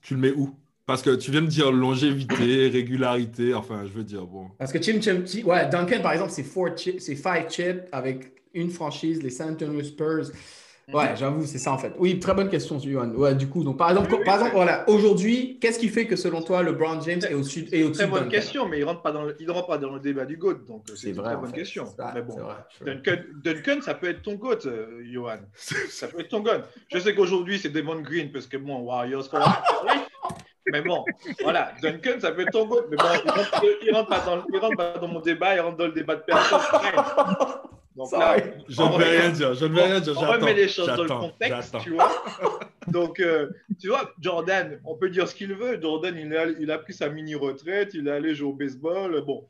[0.00, 0.54] Tu le mets où?
[0.86, 4.50] Parce que tu viens de dire longévité, régularité, enfin, je veux dire, bon.
[4.58, 9.30] Parce que Tim, Tim, ouais, Duncan, par exemple, c'est 5 chips avec une franchise, les
[9.30, 10.30] San Antonio Spurs.
[10.92, 11.16] Ouais, mhm.
[11.16, 11.94] j'avoue, c'est ça en fait.
[11.98, 13.08] Oui, très bonne question, Johan.
[13.10, 16.42] Ouais, du coup, donc par exemple, par exemple voilà, aujourd'hui, qu'est-ce qui fait que selon
[16.42, 19.00] toi, le Brown James est au-dessus est au Très bonne question, mais il ne rentre,
[19.02, 21.22] pas dans le, il rentre pas dans le débat du GOAT, donc euh, c'est une
[21.22, 21.86] très bonne question.
[22.14, 22.36] mais bon,
[22.84, 25.38] Duncan, Duncan, ça peut être ton GOAT, euh, Johan.
[25.54, 26.62] ça peut être ton GOAT.
[26.92, 29.28] Je sais qu'aujourd'hui, c'est Devon Green, parce que bon, Warriors,
[30.70, 31.04] mais bon,
[31.42, 33.04] voilà, Duncan, ça peut être ton GOAT, mais bon,
[33.82, 35.92] il ne rentre, pas dans, il rentre pas dans mon débat, il rentre dans le
[35.92, 36.60] débat de personne.
[37.96, 38.36] Donc là,
[38.68, 39.54] je ne vais rien dire.
[39.54, 40.14] Je ne vais rien dire.
[40.16, 42.10] On remet les choses dans le contexte, tu vois.
[42.88, 45.80] Donc, euh, tu vois, Jordan, on peut dire ce qu'il veut.
[45.80, 49.22] Jordan, il a, il a pris sa mini-retraite, il est allé jouer au baseball.
[49.24, 49.48] Bon,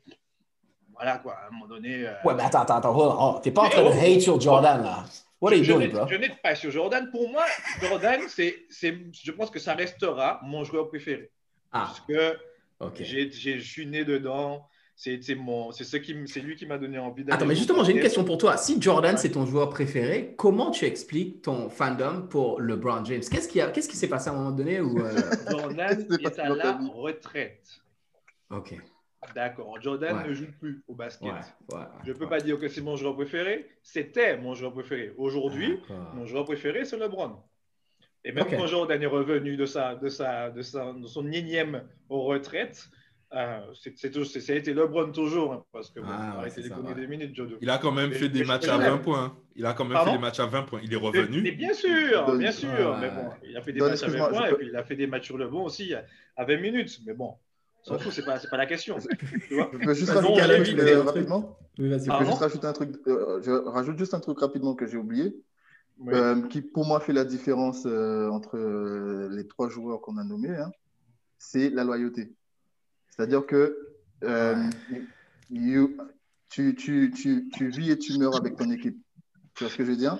[0.93, 2.07] voilà quoi, à un moment donné.
[2.07, 2.13] Euh...
[2.23, 3.39] Ouais, mais attends, attends, attends.
[3.41, 5.05] T'es pas en train de hate sur Jordan, là.
[5.41, 6.07] What are you doing, bro?
[6.07, 7.09] Je n'ai pas sur Jordan.
[7.11, 7.45] Pour moi,
[7.81, 11.29] Jordan, c'est, je pense que ça restera mon joueur préféré.
[11.71, 11.87] Ah.
[11.87, 12.37] Parce que
[12.79, 13.03] okay.
[13.03, 17.35] je suis né dedans c'est c'est lui qui m'a donné envie d'aller.
[17.35, 18.55] Attends, mais justement, j'ai une question pour toi.
[18.55, 23.21] Si Jordan, c'est ton joueur préféré, comment tu expliques ton fandom pour LeBron James?
[23.29, 25.13] Qu'est-ce qui, qu'est-ce qui s'est passé à un moment donné où, euh,
[25.51, 27.81] Jordan est à la retraite.
[28.49, 28.75] Ok.
[29.33, 31.33] D'accord, Jordan ne joue plus au basket.
[32.03, 33.67] je ne peux pas dire que c'est mon joueur préféré.
[33.81, 35.13] C'était mon joueur préféré.
[35.17, 35.79] Aujourd'hui,
[36.13, 37.35] mon joueur préféré, c'est LeBron.
[38.23, 41.83] Et même quand Jordan est revenu de, sa, de, sa, de, sa, de son énième
[42.09, 42.89] retraite,
[43.35, 46.43] euh, c'est, ça a été LeBron toujours, hein, parce que ah,
[46.95, 49.23] des minutes, Il a quand même fait des matchs à 20 points.
[49.23, 49.37] Hein.
[49.55, 50.79] Il a quand même fait des matchs à 20 points.
[50.83, 51.41] Il est revenu.
[51.41, 52.97] Mais, bien sûr, bien sûr.
[52.99, 54.95] Mais bon, il a fait des matchs à 20 points et puis il a fait
[54.95, 55.93] des matchs sur le bon aussi
[56.35, 56.99] à 20 minutes.
[57.05, 57.35] Mais bon,
[57.83, 58.97] s'en fout, c'est pas, pas la question.
[59.49, 61.57] je peux juste rajouter un truc euh, rapidement.
[61.77, 65.35] je, juste rajouter un truc, euh, je rajoute juste un truc rapidement que j'ai oublié.
[66.07, 70.25] Euh, qui pour moi fait la différence euh, entre euh, les trois joueurs qu'on a
[70.25, 70.71] nommés, hein,
[71.37, 72.33] c'est la loyauté.
[73.15, 73.77] C'est-à-dire que
[76.49, 78.97] tu, tu, tu, tu vis et tu meurs avec ton équipe.
[79.55, 80.17] Tu vois ce que je veux dire?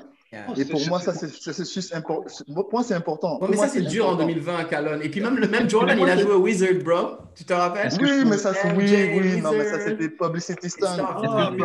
[0.57, 2.27] Et pour moi, ça, c'est juste important.
[2.53, 3.39] Pour moi, c'est important.
[3.49, 5.01] mais ça, c'est dur en 2020 à Calonne.
[5.01, 7.17] Et puis même le même Jordan, il a joué au Wizard, bro.
[7.35, 7.91] Tu te rappelles?
[8.01, 8.85] Oui, mais ça, c'est oui,
[9.17, 9.41] oui.
[9.41, 10.97] Non, mais ça, c'était publicity stunt.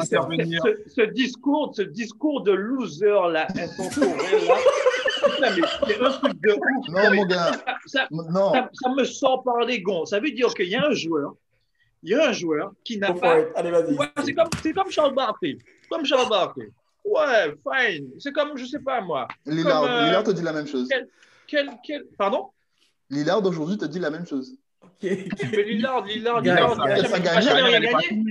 [0.03, 4.55] ce, discours, ce discours de loser là, intemporel là.
[5.55, 6.89] C'est un truc de ouf.
[6.89, 7.53] Non, mon gars.
[7.87, 8.53] Ça, non.
[8.53, 10.05] ça, me sort par les gonds.
[10.05, 11.35] Ça veut dire qu'il y a un joueur,
[12.03, 13.39] il y a un joueur qui n'a pas.
[13.57, 13.97] Allez, vas-y.
[14.25, 15.59] c'est comme, comme Charles Barkley.
[15.91, 16.71] Comme Charles Barkley.
[17.05, 18.11] Ouais, fine.
[18.19, 19.27] C'est comme, je sais pas moi.
[19.47, 20.89] Lillard, euh, Lillard te dit la même chose.
[21.47, 22.51] Quel, quel, Pardon?
[23.09, 24.55] Lillard d'aujourd'hui te dit la même chose.
[25.03, 25.27] Mais
[25.65, 28.23] Lillard, Lillard, Lillard, il ne va jamais rien gagner.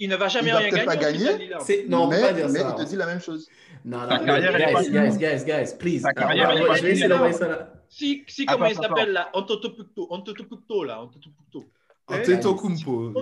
[0.00, 0.84] Il ne va jamais rien gagner.
[0.84, 1.50] pas gagner.
[1.88, 2.76] Non, on mais, peut pas dire mais ça.
[2.76, 3.48] il te dit la même chose.
[3.84, 6.02] Non, non, guys, guys, guys, guys, please.
[6.04, 7.72] Je vais essayer d'envoyer ça là.
[7.88, 11.64] Si, si comment il s'appelle là, Antetokounmpo, Antetokounmpo là, Antetokounmpo.
[12.08, 13.12] Antetokounmpo.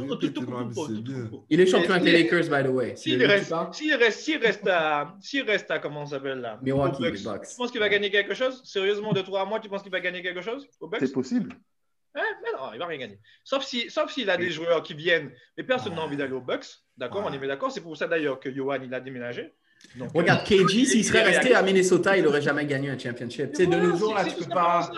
[1.51, 2.97] Il est champion avec les Lakers, by the way.
[2.97, 6.59] S'il reste, s'il reste, s'il reste à, s'il reste à, comment ça s'appelle là?
[6.63, 7.49] Milwaukee, Bucks.
[7.49, 8.63] Tu penses qu'il va gagner quelque chose?
[8.65, 11.01] Sérieusement, de 3 à mois, tu penses qu'il va gagner quelque chose au Bucks?
[11.01, 11.55] C'est possible.
[12.15, 12.23] Hein?
[12.43, 13.19] mais non, il va rien gagner.
[13.45, 16.33] Sauf s'il si, sauf s'il a des joueurs qui viennent, mais personne n'a envie d'aller
[16.33, 16.67] au Bucks.
[16.97, 17.71] D'accord, on est bien d'accord.
[17.71, 19.53] C'est pour ça d'ailleurs que Johan il a déménagé.
[19.97, 23.51] Donc, Regarde, KG, s'il serait resté à Minnesota, il n'aurait jamais gagné un championship.
[23.53, 24.91] Tu sais, de nos jours, là, tu peux pas.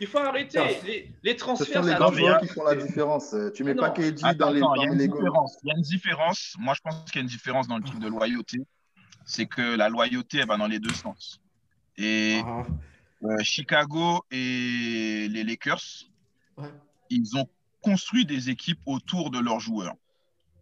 [0.00, 1.66] Il faut arrêter les, les, transferts.
[1.66, 3.36] Ce sont les grands joueurs qui font la différence.
[3.54, 5.58] Tu mets pas KD dans les, dans il, y les différence.
[5.62, 6.56] il y a une différence.
[6.58, 8.58] Moi, je pense qu'il y a une différence dans le type de loyauté.
[9.24, 11.40] C'est que la loyauté, elle va dans les deux sens.
[11.96, 12.64] Et uh-huh.
[13.24, 16.08] euh, Chicago et les Lakers,
[17.08, 17.48] ils ont
[17.80, 19.94] construit des équipes autour de leurs joueurs.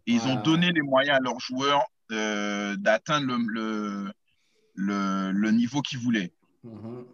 [0.05, 4.11] Et ils ont donné les moyens à leurs joueurs euh, d'atteindre le,
[4.75, 6.33] le, le, niveau qu'ils voulaient.
[6.65, 7.05] Uh-huh.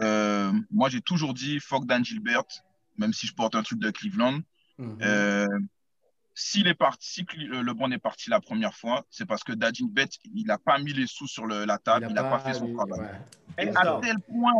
[0.00, 2.44] Euh, moi, j'ai toujours dit fuck Dan Gilbert,
[2.96, 4.40] même si je porte un truc de Cleveland.
[4.78, 4.98] Mhm.
[5.02, 5.46] Euh,
[6.34, 10.06] s'il est parti, si LeBron est parti la première fois, c'est parce que Dan Gilbert,
[10.32, 13.08] il n'a pas mis les sous sur la table, il n'a pas, fait son travail.
[13.58, 14.52] Et à tel, point,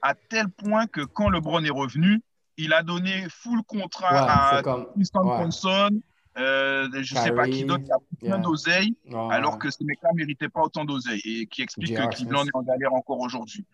[0.00, 2.22] à tel point que quand LeBron est revenu,
[2.56, 4.62] il a donné full contrat à
[4.94, 5.90] Tristan Thompson,
[6.38, 8.96] euh, je ne sais pas qui d'autre qui a plein d'oseille,
[9.30, 12.54] alors que ces mecs-là ne méritaient pas autant d'oseille et qui explique que Cleveland est
[12.54, 13.64] en galère encore aujourd'hui.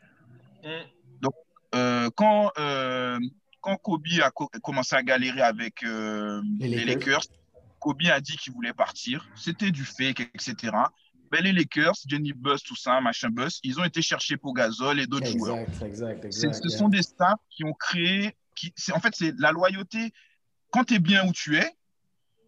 [0.65, 0.69] Mm.
[1.75, 3.19] Euh, quand, euh,
[3.61, 7.25] quand Kobe a commencé à galérer avec euh, les, Lakers.
[7.81, 9.29] Kobe a dit qu'il voulait partir.
[9.35, 10.73] C'était du fake, etc.
[11.31, 15.01] Ben, les Lakers, Jenny Buss, tout ça, machin Buss, ils ont été chercher pour Gasol
[15.01, 15.59] et d'autres joueurs.
[15.83, 18.37] Exact, ce sont des staffs qui ont créé.
[18.55, 20.13] Qui, en fait, c'est la loyauté.
[20.71, 21.71] Quand tu es bien où tu es,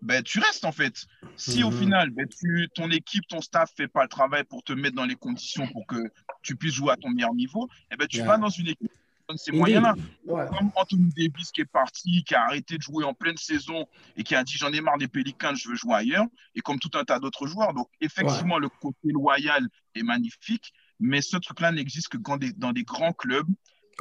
[0.04, 1.06] ben, tu restes en fait.
[1.36, 1.78] Si au mhm.
[1.78, 5.06] final, ben, tu, ton équipe, ton staff fait pas le travail pour te mettre dans
[5.06, 5.96] les conditions pour que
[6.42, 8.92] tu puisses jouer à ton meilleur niveau, eh ben, tu vas dans une équipe
[9.36, 9.94] ces moyens-là.
[10.26, 13.86] Comme Anthony Davis qui est parti, qui a arrêté de jouer en pleine saison
[14.16, 16.78] et qui a dit j'en ai marre des Pelicans, je veux jouer ailleurs, et comme
[16.78, 17.72] tout un tas d'autres joueurs.
[17.72, 22.72] Donc effectivement, le côté loyal est magnifique, mais ce truc-là n'existe que dans des, dans
[22.72, 23.48] des grands clubs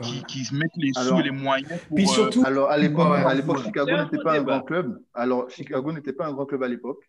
[0.01, 1.79] qui, qui mettent les sous et les moyens.
[1.87, 4.99] Pour, puis surtout, euh, alors à l'époque, Chicago n'était pas un grand club.
[5.13, 7.03] Alors Chicago n'était pas un grand club à l'époque.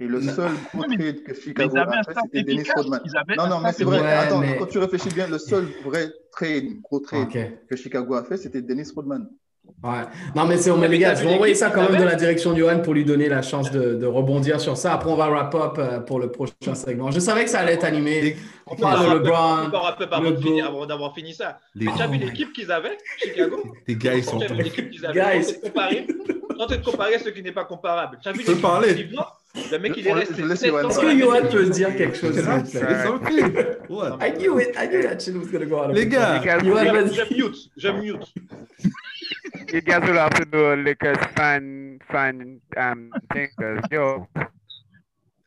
[0.00, 3.00] Et le seul gros trade que Chicago a fait, c'était Dennis Rodman.
[3.36, 4.12] Non, non, mais c'est vrai.
[4.12, 7.28] Attends, quand tu réfléchis bien, le seul vrai trade, gros trade
[7.68, 9.28] que Chicago a fait, c'était Dennis Rodman.
[9.82, 10.02] Ouais.
[10.34, 12.52] Non, mais c'est mais les gars, je vais envoyer ça quand même dans la direction
[12.52, 14.94] de Johan pour lui donner la chance de, de, rebondir sur ça.
[14.94, 17.12] Après, on va wrap up euh, pour le prochain segment.
[17.12, 18.36] Je savais que ça allait être animé.
[18.66, 19.70] On parle de LeBron.
[20.66, 21.58] Avant d'avoir fini ça.
[21.78, 24.38] tu as vu l'équipe qu'ils avaient, Chicago Les gars, ils sont.
[24.38, 25.42] L'équipe qu'ils avaient.
[26.58, 28.18] Tentez de comparer ce qui n'est pas comparable.
[28.20, 29.08] Tu as vu Je peux parler.
[29.70, 30.42] Le mec, il est resté.
[30.42, 32.36] Est-ce que Johan peut dire quelque chose
[34.20, 34.76] I knew it.
[34.76, 35.94] I knew that shit was going to go out.
[35.94, 37.70] Les gars, je mute.
[37.76, 38.34] Je mute.
[39.72, 43.82] You guys will have to do Lakers fan, fan um, thinkers.
[43.90, 44.26] Yo.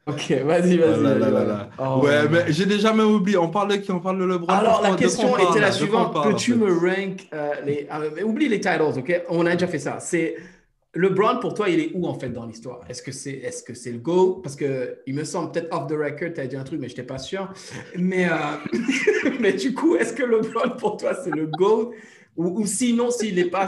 [0.06, 1.70] Ok, vas-y, vas-y.
[1.80, 3.38] Oh, ouais, mais j'ai déjà même oublié.
[3.38, 3.92] On parle de qui?
[3.92, 4.48] On parle de LeBron.
[4.54, 6.14] Alors, la question était la suivante.
[6.24, 7.88] Peux-tu me rank euh, les.
[7.92, 9.24] Euh, oublie les titles, ok?
[9.30, 10.00] On a déjà fait ça.
[10.00, 10.36] C'est
[10.94, 12.82] LeBron, pour toi, il est où en fait dans l'histoire?
[12.90, 14.42] Est-ce que c'est est -ce c'est le GOAT?
[14.44, 16.94] Parce qu'il me semble, peut-être off the record, tu as dit un truc, mais je
[16.94, 17.52] n'étais pas sûr.
[17.96, 18.36] Mais, euh,
[19.40, 21.92] mais du coup, est-ce que LeBron, pour toi, c'est le GOAT?
[22.38, 23.68] Ou, sinon, s'il n'est pas,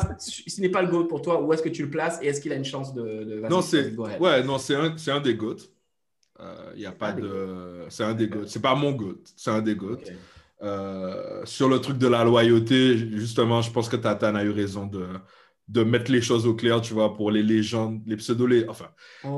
[0.58, 2.52] n'est pas le GOAT pour toi, où est-ce que tu le places et est-ce qu'il
[2.54, 3.42] a une chance de.
[3.50, 5.58] non, c'est ouais, non, c'est un, un, des GOAT.
[6.40, 7.86] Il euh, y a pas de.
[7.90, 8.48] C'est un des GOAT.
[8.48, 10.00] C'est pas mon GOAT, c'est un des GOAT.
[10.62, 14.86] Euh, sur le truc de la loyauté, justement, je pense que Tatane a eu raison
[14.86, 15.08] de,
[15.70, 18.90] de mettre les choses au clair, tu vois, pour les légendes, les pseudo, les, enfin,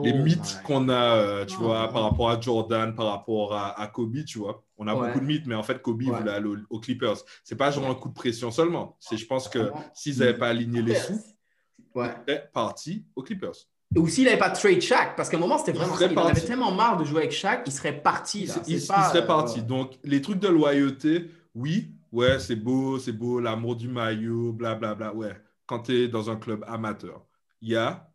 [0.03, 3.87] les oh mythes qu'on a, euh, tu vois, par rapport à Jordan, par rapport à,
[3.87, 4.63] Kobe, tu vois.
[4.77, 7.17] On a beaucoup de mythes, mais en fait, Kobe voulait aller aux, Clippers.
[7.43, 8.97] C'est pas genre un coup de pression seulement.
[8.99, 11.21] C'est, je pense que s'ils n'avaient pas aligné les sous,
[11.93, 12.11] ouais.
[12.53, 13.55] parti aux Clippers.
[13.95, 16.41] Ou s'il n'avait pas trade Shaq, parce qu'à un moment, c'était vraiment il, il avait
[16.41, 18.47] tellement marre de jouer avec Shaq, il serait parti.
[18.47, 18.55] Là.
[18.67, 19.61] Il, serait parti.
[19.61, 24.95] Donc, les trucs de loyauté, oui, ouais, c'est beau, c'est beau, l'amour du maillot, blablabla,
[24.95, 27.25] bla, bla, ouais quand tu es dans un club amateur.
[27.61, 28.09] Il y a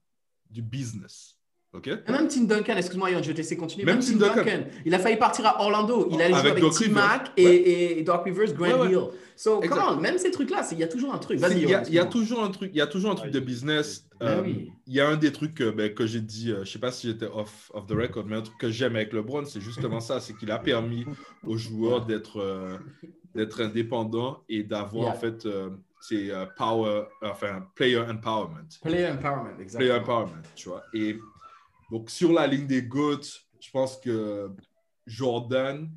[0.51, 1.37] du business.
[1.73, 1.87] ok?
[2.09, 3.85] Même Tim Duncan, excuse-moi, je vais te laisser continuer.
[3.85, 4.65] Même, Tim Duncan.
[4.85, 6.09] il a failli partir à Orlando.
[6.11, 9.09] Il allait jouer avec Doc Tim Mac et, et, Doc Rivers, Grant Hill.
[9.37, 11.39] So, comment même ces trucs-là, il y a toujours un truc.
[11.39, 11.63] Vas-y.
[11.63, 14.05] Il, y a toujours un truc, il y a toujours un truc de business.
[14.23, 14.43] Euh,
[14.87, 16.93] il y a un des trucs que, ben, que j'ai dit, euh, je sais pas
[16.93, 20.01] si j'étais off, off the record, mais un truc que j'aime avec LeBron, c'est justement
[20.01, 21.07] ça, c'est qu'il a permis
[21.47, 22.77] aux joueurs d'être euh,
[23.35, 25.47] d'être indépendants et d'avoir en fait
[26.01, 28.69] c'est euh, power, enfin, player empowerment.
[28.83, 29.79] Player empowerment, exactement.
[29.79, 30.83] Player empowerment, tu vois.
[30.95, 31.19] Et
[31.91, 33.21] donc, sur la ligne des GOAT,
[33.61, 34.51] je pense que
[35.07, 35.91] Jordan,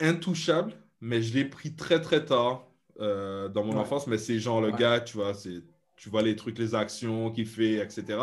[0.00, 2.66] intouchable, mais je l'ai pris très, très tard
[3.00, 4.06] euh, dans mon enfance.
[4.06, 5.62] Mais c'est genre le gars, tu vois, c'est,
[5.96, 8.18] tu vois les trucs, les actions qu'il fait, etc.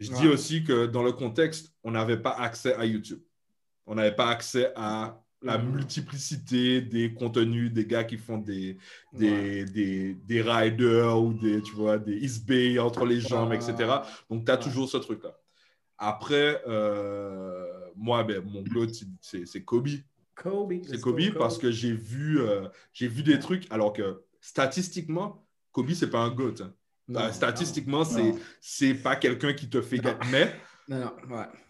[0.00, 3.20] Je dis aussi que dans le contexte, on n'avait pas accès à YouTube.
[3.86, 5.70] On n'avait pas accès à la mm.
[5.70, 8.78] multiplicité des contenus des gars qui font des,
[9.12, 13.74] des, des, des, riders ou des, tu vois, des entre les jambes, etc.
[14.30, 15.38] Donc, tu as toujours ce truc-là.
[15.98, 18.86] Après, euh, moi, ben, mon goût,
[19.20, 19.88] c'est Kobe.
[20.34, 20.72] Kobe.
[20.86, 25.92] C'est Kobe, parce que j'ai vu, euh, j'ai vu des trucs, alors que statistiquement, Kobe,
[25.92, 26.62] c'est pas un GOAT.
[26.62, 26.72] Hein.
[27.10, 30.16] Euh, statistiquement, c'est c'est pas quelqu'un qui te fait gagner.
[30.88, 31.00] Mais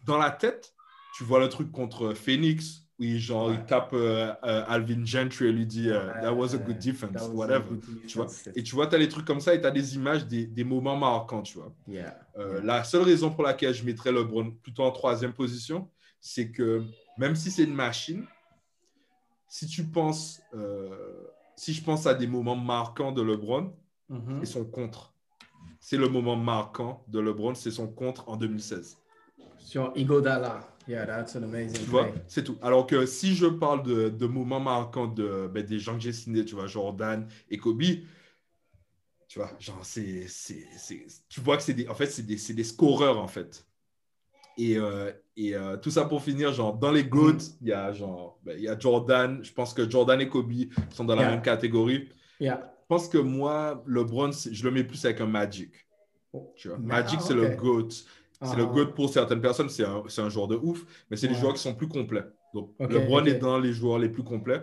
[0.04, 0.72] dans la tête,
[1.16, 5.52] tu vois le truc contre Phoenix, oui, genre, il tape euh, euh, Alvin Gentry et
[5.52, 7.80] lui dit euh, That was a good defense, whatever.
[8.07, 8.28] tu vois?
[8.54, 10.46] Et tu vois, tu as des trucs comme ça et tu as des images, des,
[10.46, 11.72] des, moments marquants, tu vois?
[12.62, 15.88] La seule raison pour laquelle je mettrais LeBron plutôt en troisième position,
[16.20, 16.85] c'est que
[17.18, 18.24] même si c'est une machine,
[19.48, 20.40] si tu penses,
[21.57, 23.72] si je pense à des moments marquants de LeBron,
[24.11, 24.38] mm-hmm.
[24.40, 25.12] c'est son contre.
[25.80, 28.98] C'est le moment marquant de LeBron, c'est son contre en 2016.
[29.59, 30.73] Sur Igodala.
[30.87, 32.59] Yeah, that's an amazing tu vois, c'est tout.
[32.61, 36.12] Alors que si je parle de, de moments marquants de, ben, des gens que j'ai
[36.12, 37.83] signés, tu vois, Jordan et Kobe,
[39.29, 40.66] tu vois, genre, c'est, c'est,
[41.29, 43.66] tu vois que c'est des, en fait, c'est des, des, scoreurs, en fait.
[44.57, 47.38] Et, euh, et euh, tout ça pour finir, genre, dans les GOAT, mm.
[47.62, 50.53] il y a genre, ben, y a Jordan, je pense que Jordan et Kobe
[50.90, 52.11] sont dans la même catégorie.
[52.38, 52.75] Yeah.
[52.83, 55.73] Je pense que moi, LeBron, je le mets plus avec un Magic.
[56.57, 56.79] Tu vois?
[56.79, 57.88] Magic, c'est le GOAT.
[58.44, 58.72] C'est le ah.
[58.72, 61.61] good pour certaines personnes, c'est un, un, joueur de ouf, mais c'est des joueurs qui
[61.61, 62.24] sont plus complets.
[62.52, 64.62] Donc, LeBron est dans les joueurs les plus complets.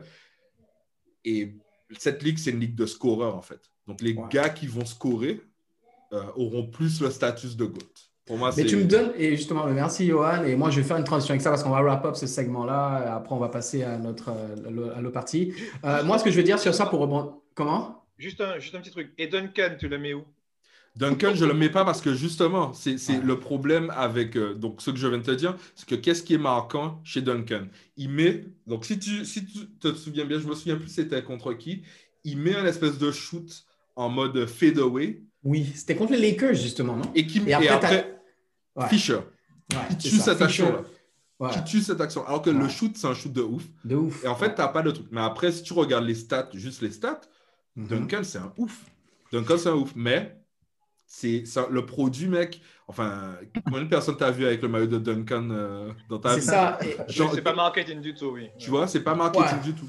[1.26, 1.56] Et
[1.98, 3.72] cette ligue, c'est une ligue de scoreurs, en fait.
[3.88, 5.42] Donc, les gars qui vont scorer
[6.14, 7.80] euh, auront plus le statut de GOAT.
[8.26, 10.98] Pour moi, mais tu me donnes, et justement, merci Johan, et moi je vais faire
[10.98, 13.82] une transition avec ça parce qu'on va wrap up ce segment-là, après on va passer
[13.84, 15.54] à notre à l'autre partie.
[15.84, 17.34] Euh, moi, ce que je veux dire sur ça pour rebondir.
[17.56, 18.06] Comment?
[18.18, 19.12] Juste un, juste un petit truc.
[19.18, 20.24] Et Duncan, tu le mets où?
[20.96, 24.82] Duncan, je ne le mets pas parce que justement, c'est le problème avec euh, donc
[24.82, 27.68] ce que je viens de te dire, c'est que qu'est-ce qui est marquant chez Duncan?
[27.96, 31.24] Il met, donc si tu, si tu te souviens bien, je me souviens plus c'était
[31.24, 31.84] contre qui,
[32.24, 35.24] il met un espèce de shoot en mode fade away.
[35.44, 37.10] Oui, c'était contre les Lakers justement, non?
[37.16, 38.22] Et, qui, et après,
[38.90, 39.20] Fisher,
[39.90, 40.84] qui tue cette action-là.
[41.50, 42.26] Qui tue cette action.
[42.28, 43.64] Alors que le shoot, c'est un shoot de ouf.
[43.84, 44.24] De ouf.
[44.24, 45.08] Et en fait, tu n'as pas de truc.
[45.10, 47.22] Mais après, si tu regardes les stats, juste les stats,
[47.76, 47.88] mhm.
[47.88, 48.86] Duncan, c'est un ouf.
[49.32, 49.94] Duncan, c'est un ouf.
[49.96, 50.41] Mais
[51.14, 52.62] c'est le produit, mec.
[52.88, 56.42] Enfin, combien de personnes t'as vu avec le maillot de Duncan euh, dans ta vie?
[56.42, 56.80] C'est ça.
[57.10, 58.48] c'est pas marketing du tout, oui.
[58.58, 59.88] Tu vois, c'est pas marketing du tout.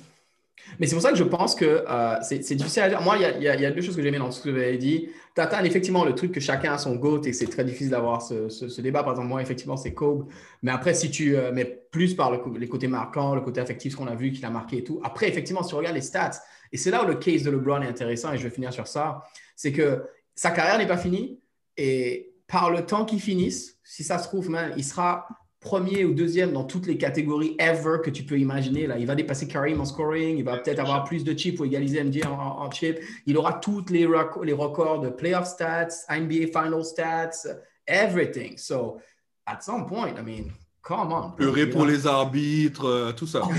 [0.80, 3.00] Mais c'est pour ça que je pense que euh, c'est difficile à dire.
[3.02, 5.10] Moi, il y, y, a deux choses que j'aimais dans ce que vous avez dit.
[5.34, 8.48] Tata, effectivement, le truc que chacun a son GOAT et c'est très difficile d'avoir ce,
[8.48, 9.04] ce, débat.
[9.04, 10.28] Par exemple, moi, effectivement, c'est Kobe.
[10.62, 13.92] Mais après, si tu euh, mets plus par le, les côtés marquants, le côté affectif,
[13.92, 15.00] ce qu'on a vu, qu'il a marqué et tout.
[15.04, 16.40] Après, effectivement, si tu regardes les stats,
[16.72, 18.88] et c'est là où le case de LeBron est intéressant, et je vais finir sur
[18.88, 19.22] ça,
[19.54, 20.02] c'est que
[20.34, 21.40] sa carrière n'est pas finie
[21.76, 25.26] et par le temps qu'il finisse, si ça se trouve, il sera
[25.62, 28.86] premier ou deuxième dans toutes les catégories ever que tu peux imaginer.
[28.86, 28.98] Là.
[28.98, 32.02] Il va dépasser Karim en scoring, il va peut-être avoir plus de chips pour égaliser
[32.02, 32.98] MJ en, chip.
[33.26, 34.06] Il aura tous les,
[34.42, 37.46] les records de playoff stats, NBA final stats,
[37.86, 38.58] everything.
[38.58, 39.00] So,
[39.46, 41.30] at some point, I mean, come on.
[41.36, 43.42] Pleurer pour les arbitres, euh, tout ça.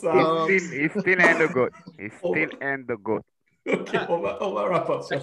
[0.00, 0.46] ça.
[0.48, 1.72] He's still, in the goat.
[1.98, 3.22] He's still in the goat.
[3.72, 5.18] Ok, on va, on va wrap up sur.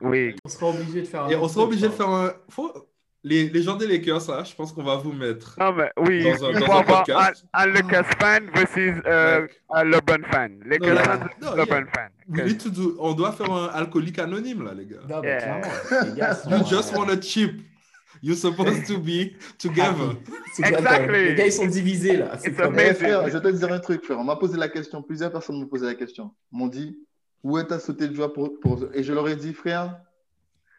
[0.00, 0.36] Oui.
[0.44, 1.28] On sera obligé de faire un.
[1.28, 2.32] Et on sera obligé de faire un.
[2.48, 2.72] Faut...
[3.24, 5.56] Les, les gens des Lakers, là, je pense qu'on va vous mettre.
[5.58, 7.44] Non, mais oui, dans un, dans un podcast.
[7.52, 10.60] Un, un Lakers fan versus euh, un LeBron fan.
[10.64, 11.92] Lakers no, fan no, LeBron yeah.
[11.92, 12.10] fan.
[12.28, 15.00] We do, on doit faire un alcoolique anonyme, là, les gars.
[15.08, 16.36] Non, mais yeah.
[16.40, 16.56] clairement.
[16.58, 17.62] you just want a chip.
[18.22, 20.16] You're supposed to be together.
[20.58, 21.24] exactly.
[21.24, 22.38] Les gars, ils sont divisés, là.
[22.56, 22.78] Comme...
[22.78, 24.20] Hey, frère, je vais te dire un truc, frère.
[24.20, 25.02] On m'a posé la question.
[25.02, 26.30] Plusieurs personnes m'ont posé la question.
[26.52, 26.96] M'ont dit
[27.42, 28.84] où est ta sauté de joie pour, pour...
[28.94, 30.00] Et je leur ai dit, frère,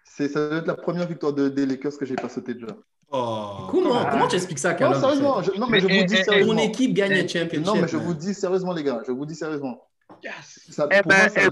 [0.03, 2.61] c'est, ça doit être la première victoire de, des Lakers que j'ai pas sauté de
[2.61, 2.77] joie.
[3.09, 3.67] Oh.
[3.71, 5.41] Comment, comment tu expliques ça, Callum Non, sérieusement.
[5.41, 6.53] Je, non, mais, je vous dis sérieusement.
[6.53, 7.65] Mon équipe gagne un championship.
[7.65, 9.01] Non, mais je vous dis sérieusement, les gars.
[9.07, 9.87] Je vous dis sérieusement.
[10.23, 10.59] Yes.
[10.71, 11.51] Ça, eh ben, moi,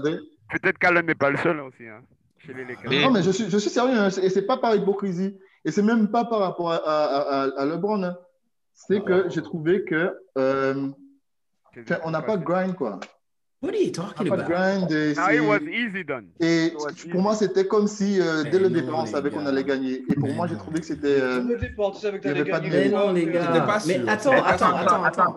[0.50, 1.86] eh, Peut-être Callum n'est pas le seul aussi.
[1.86, 2.02] Hein,
[2.38, 2.92] chez les Lakers.
[2.92, 3.98] Non, mais je suis, je suis sérieux.
[3.98, 5.38] Hein, et c'est pas par hypocrisie.
[5.64, 8.02] Et c'est même pas par rapport à, à, à, à LeBron.
[8.02, 8.16] Hein.
[8.74, 10.88] C'est que j'ai trouvé que euh,
[12.04, 13.00] on n'a pas de grind, quoi.
[13.66, 14.46] What are you talking about?
[14.46, 16.28] Grind et, Now it was easy done.
[16.40, 17.18] et pour easy.
[17.18, 20.04] moi, c'était comme si euh, dès le départ, on savait qu'on allait gagner.
[20.08, 21.20] Et pour mais moi, j'ai trouvé que c'était.
[21.20, 22.70] Euh, le départ, tu savais que t'allais gagner.
[22.70, 23.60] Mais non, les gars.
[23.66, 25.34] Pas mais attends, attends, attends, attends.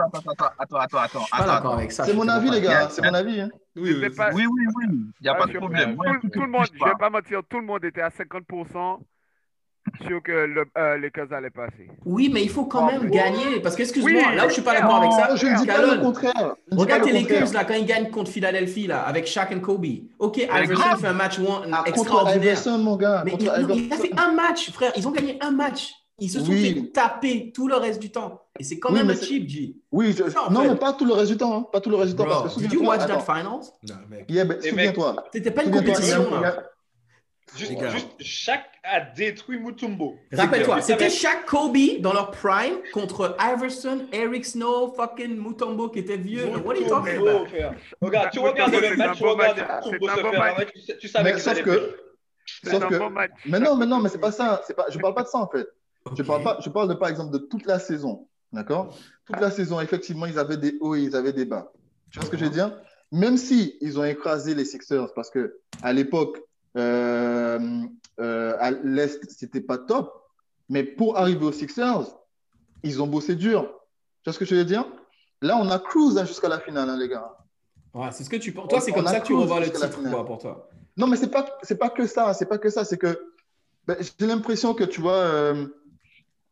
[0.59, 1.19] Attends, attends, attends.
[1.19, 2.05] Je suis pas d'accord avec ça.
[2.05, 2.87] C'est mon avis, les gars.
[2.91, 3.41] C'est mon avis.
[3.41, 3.49] Hein.
[3.75, 4.85] Oui, oui, oui.
[4.89, 5.97] Il n'y a pas de problème.
[6.31, 8.99] Tout le monde, je ne vais pas mentir, tout le monde était à 50%
[10.05, 11.89] sûr que le, euh, les Lakers allaient passer.
[12.05, 13.59] Oui, mais il faut quand même gagner.
[13.61, 15.65] Parce que, excuse-moi, oui, là où je suis pas d'accord avec ça, je ne dis
[15.65, 16.55] pas le contraire.
[16.71, 19.85] Regarde les Lakers, là, quand ils gagnent contre Philadelphie, là, avec Shaq et Kobe.
[20.19, 22.41] OK, Iverson fait un match one, ah, extraordinaire.
[22.41, 23.23] Iverson, mon gars.
[23.25, 24.91] Mais il, il, a fait un match, frère.
[24.95, 25.93] Ils ont gagné un match.
[26.21, 26.73] Ils se sont oui.
[26.73, 28.41] fait taper tout le reste du temps.
[28.59, 29.75] Et c'est quand oui, même un cheap, G.
[29.91, 30.23] Oui, je...
[30.51, 31.57] non, mais pas tout le reste du temps.
[31.57, 31.65] Hein.
[31.71, 32.25] Pas tout le reste du temps.
[32.25, 33.71] Bro, parce que did you watch that finals?
[33.87, 34.25] Non, mec.
[34.29, 35.23] Yeah, ben, Souviens-toi.
[35.31, 36.27] C'était pas une compétition.
[37.55, 40.15] Juste, juste, chaque a détruit Mutombo.
[40.31, 46.17] Rappelle-toi, c'était chaque Kobe dans leur prime contre Iverson, Eric Snow, fucking Mutombo qui était
[46.17, 46.47] vieux.
[46.47, 47.47] What are you talking about?
[48.01, 49.57] Regarde, tu regardes le match, tu regardes
[49.91, 51.97] Mutombo se faire tu savais que sauf que,
[52.65, 52.95] sauf que,
[53.45, 54.61] mais non, mais non, mais c'est pas ça.
[54.65, 55.67] C'est pas, je parle pas de ça en fait.
[56.17, 58.95] Je parle pas, je parle de par exemple de toute la saison, d'accord?
[59.25, 61.71] Toute la saison, effectivement, ils avaient des hauts et ils avaient des bas.
[62.11, 62.75] Tu vois ce que je veux dire?
[63.11, 66.39] Même si ils ont écrasé les Sixers, parce que à l'époque
[66.79, 70.13] à l'Est, c'était pas top.
[70.69, 72.05] Mais pour arriver aux Sixers,
[72.83, 73.63] ils ont bossé dur.
[74.23, 74.85] Tu vois ce que je veux dire?
[75.41, 77.37] Là, on a cruise hein, jusqu'à la finale, hein, les gars.
[77.93, 78.67] Ouais, c'est ce que tu penses.
[78.67, 80.69] Toi, c'est comme ça que tu revois le titre, quoi, pour toi.
[80.97, 82.33] Non, mais c'est pas, c'est pas que ça.
[82.33, 82.83] C'est pas que ça.
[82.83, 83.19] C'est que
[83.87, 85.65] ben, j'ai l'impression que tu vois, euh,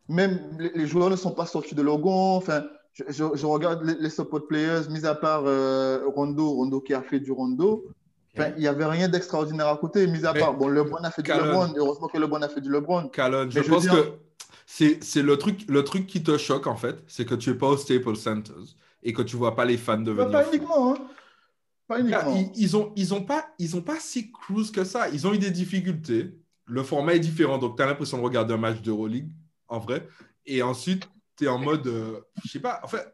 [0.08, 2.38] même les, les, joueurs ne sont pas sortis de leur gond.
[2.38, 2.64] Enfin,
[2.94, 6.94] je, je, je, regarde les, les, support players, mis à part euh, Rondo, Rondo qui
[6.94, 7.86] a fait du Rondo.
[8.38, 10.54] Enfin, il n'y avait rien d'extraordinaire à côté, mis à part.
[10.54, 11.74] Bon, LeBron a fait du LeBron.
[11.76, 13.10] Heureusement que LeBron a fait du LeBron.
[13.10, 13.94] Calonne, je, je pense dire...
[13.94, 14.20] que
[14.66, 17.68] c'est le truc, le truc qui te choque, en fait, c'est que tu n'es pas
[17.68, 18.54] au Staples Center
[19.04, 20.30] et que tu ne vois pas les fans devenir.
[20.30, 20.94] Pas, pas uniquement.
[20.94, 20.98] Hein.
[21.88, 22.36] Pas uniquement.
[22.36, 25.10] Ils, ils, ont, ils, ont pas, ils ont pas si cruise que ça.
[25.10, 26.38] Ils ont eu des difficultés.
[26.66, 27.58] Le format est différent.
[27.58, 29.32] Donc, tu as l'impression de regarder un match d'Euroleague,
[29.70, 30.06] en vrai.
[30.46, 31.88] Et ensuite, tu es en mode.
[31.88, 32.82] Euh, je sais pas.
[32.84, 33.08] En fait,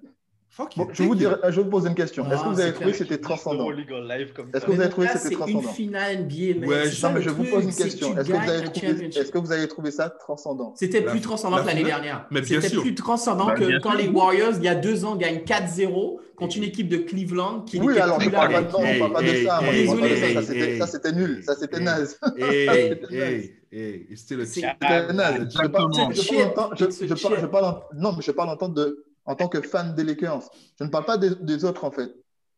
[0.55, 2.29] Bon, je, vous dire, je vous poser une question.
[2.31, 5.35] Est-ce que vous avez trouvé que c'était transcendant Est-ce que vous avez trouvé que c'était
[5.35, 6.67] transcendant C'est une finale NBA.
[6.67, 8.15] Ouais, non, mais je vous pose une question.
[8.15, 9.05] Est-ce que, vous avez trouvé...
[9.05, 12.27] Est que vous avez trouvé ça transcendant C'était plus transcendant que l'année dernière.
[12.43, 16.19] C'était plus transcendant bah, que quand les Warriors, il y a deux ans, gagnent 4-0
[16.35, 18.47] contre une équipe de Cleveland qui oui, alors, plus là.
[18.47, 19.59] Oui, on ne parle pas de ça.
[19.71, 21.41] Désolé, ça, c'était nul.
[21.43, 22.19] Ça, c'était naze.
[24.15, 25.47] C'était le C'était naze.
[25.51, 25.67] Je
[27.45, 30.49] parle non, mais je parle en tant de en tant que fan des Lakers.
[30.79, 32.13] Je ne parle pas des, des autres, en fait.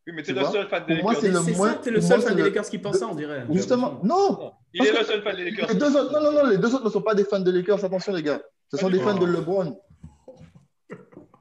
[0.07, 1.03] Oui, mais tu es le seul fan des Lakers.
[1.03, 1.73] Moi, c'est le moins.
[1.75, 3.45] Tu es le seul fan des Lakers qui pense ça, on dirait.
[3.51, 4.51] Justement, non.
[4.73, 5.69] Il est le seul fan des Lakers.
[5.69, 7.51] Les deux autres, non, non, non, les deux autres ne sont pas des fans des
[7.51, 7.83] Lakers.
[7.83, 8.41] Attention, les gars.
[8.71, 9.79] Ce sont des fans de LeBron.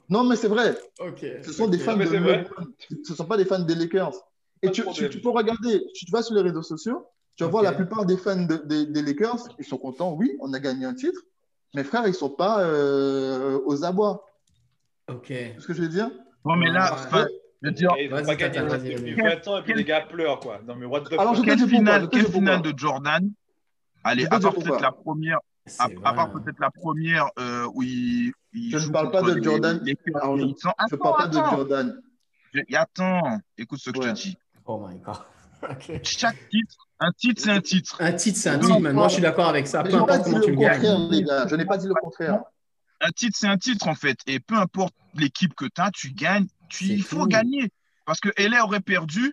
[0.09, 0.77] Non, mais c'est vrai.
[1.01, 1.25] Ok.
[1.43, 2.45] Ce sont des fans de LeBron.
[3.03, 4.13] Ce ne sont pas des fans des Lakers.
[4.65, 7.07] Et tu, tu, tu, peux regarder, tu vas sur les réseaux sociaux,
[7.37, 7.53] tu vas okay.
[7.53, 10.59] voir la plupart des fans de, de, des Lakers, ils sont contents, oui, on a
[10.59, 11.21] gagné un titre,
[11.75, 14.25] mais frère, ils ne sont pas euh, aux abois.
[15.09, 15.27] Ok.
[15.29, 16.11] C'est ce que je veux dire?
[16.45, 17.25] Non, mais là, ouais.
[17.63, 17.91] je veux dire.
[17.99, 20.61] Il faut pas gagner depuis 20 ans et puis les gars pleurent, quoi.
[20.67, 21.45] Non, mais what the Alors, fuck?
[21.45, 23.31] Quelle finale, quelle finale de Jordan?
[24.03, 25.39] Allez, à part peut-être la première.
[25.79, 29.43] À, à, part peut-être la première euh, où il, il Je ne parle pas de
[29.43, 29.81] Jordan.
[29.83, 32.03] Les, les Alors, je ne parle pas de Jordan.
[32.53, 34.09] Je, attends, écoute ce que ouais.
[34.09, 34.39] je te dis.
[34.67, 35.17] Oh my god.
[36.03, 37.97] Chaque titre, un titre, c'est un titre.
[38.01, 38.79] Un titre, c'est un titre.
[38.79, 39.83] moi, je suis d'accord avec ça.
[39.83, 41.09] Peu importe comment tu le gagnes.
[41.11, 41.47] Les gars.
[41.49, 42.43] Je n'ai pas dit le contraire.
[43.05, 44.19] Un titre, c'est un titre, en fait.
[44.27, 46.47] Et peu importe l'équipe que tu as, tu gagnes.
[46.71, 47.71] Tu, il faut gagner.
[48.07, 49.33] Parce que LA aurait perdu.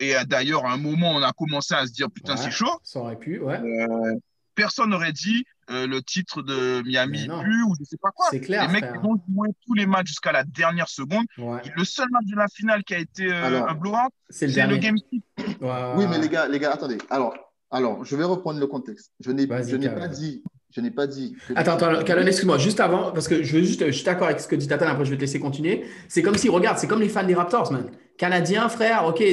[0.00, 2.80] Et euh, d'ailleurs, à un moment, on a commencé à se dire putain, c'est chaud.
[2.82, 3.60] Ça aurait pu, ouais.
[3.60, 4.14] Euh,
[4.54, 8.26] personne n'aurait dit euh, le titre de Miami plus ou je sais pas quoi.
[8.30, 8.66] C'est clair.
[8.66, 11.26] Les mecs ont joué tous les matchs jusqu'à la dernière seconde.
[11.38, 15.22] Le seul match de la finale qui a été un blowout, c'est le, Game 6.
[15.38, 16.98] Oui, mais les gars, les gars, attendez.
[17.10, 17.34] Alors,
[17.70, 19.12] alors, je vais reprendre le contexte.
[19.20, 19.62] Je n'ai pas
[20.08, 21.36] dit je n'ai pas dit.
[21.56, 24.40] Attends, attends, Calon, excuse-moi, juste avant, parce que je veux juste, je suis d'accord avec
[24.40, 25.84] ce que dit Tatan, après je vais te laisser continuer.
[26.08, 27.90] C'est comme si, regarde, c'est comme les fans des Raptors, man.
[28.16, 29.24] Canadiens, frère, ok,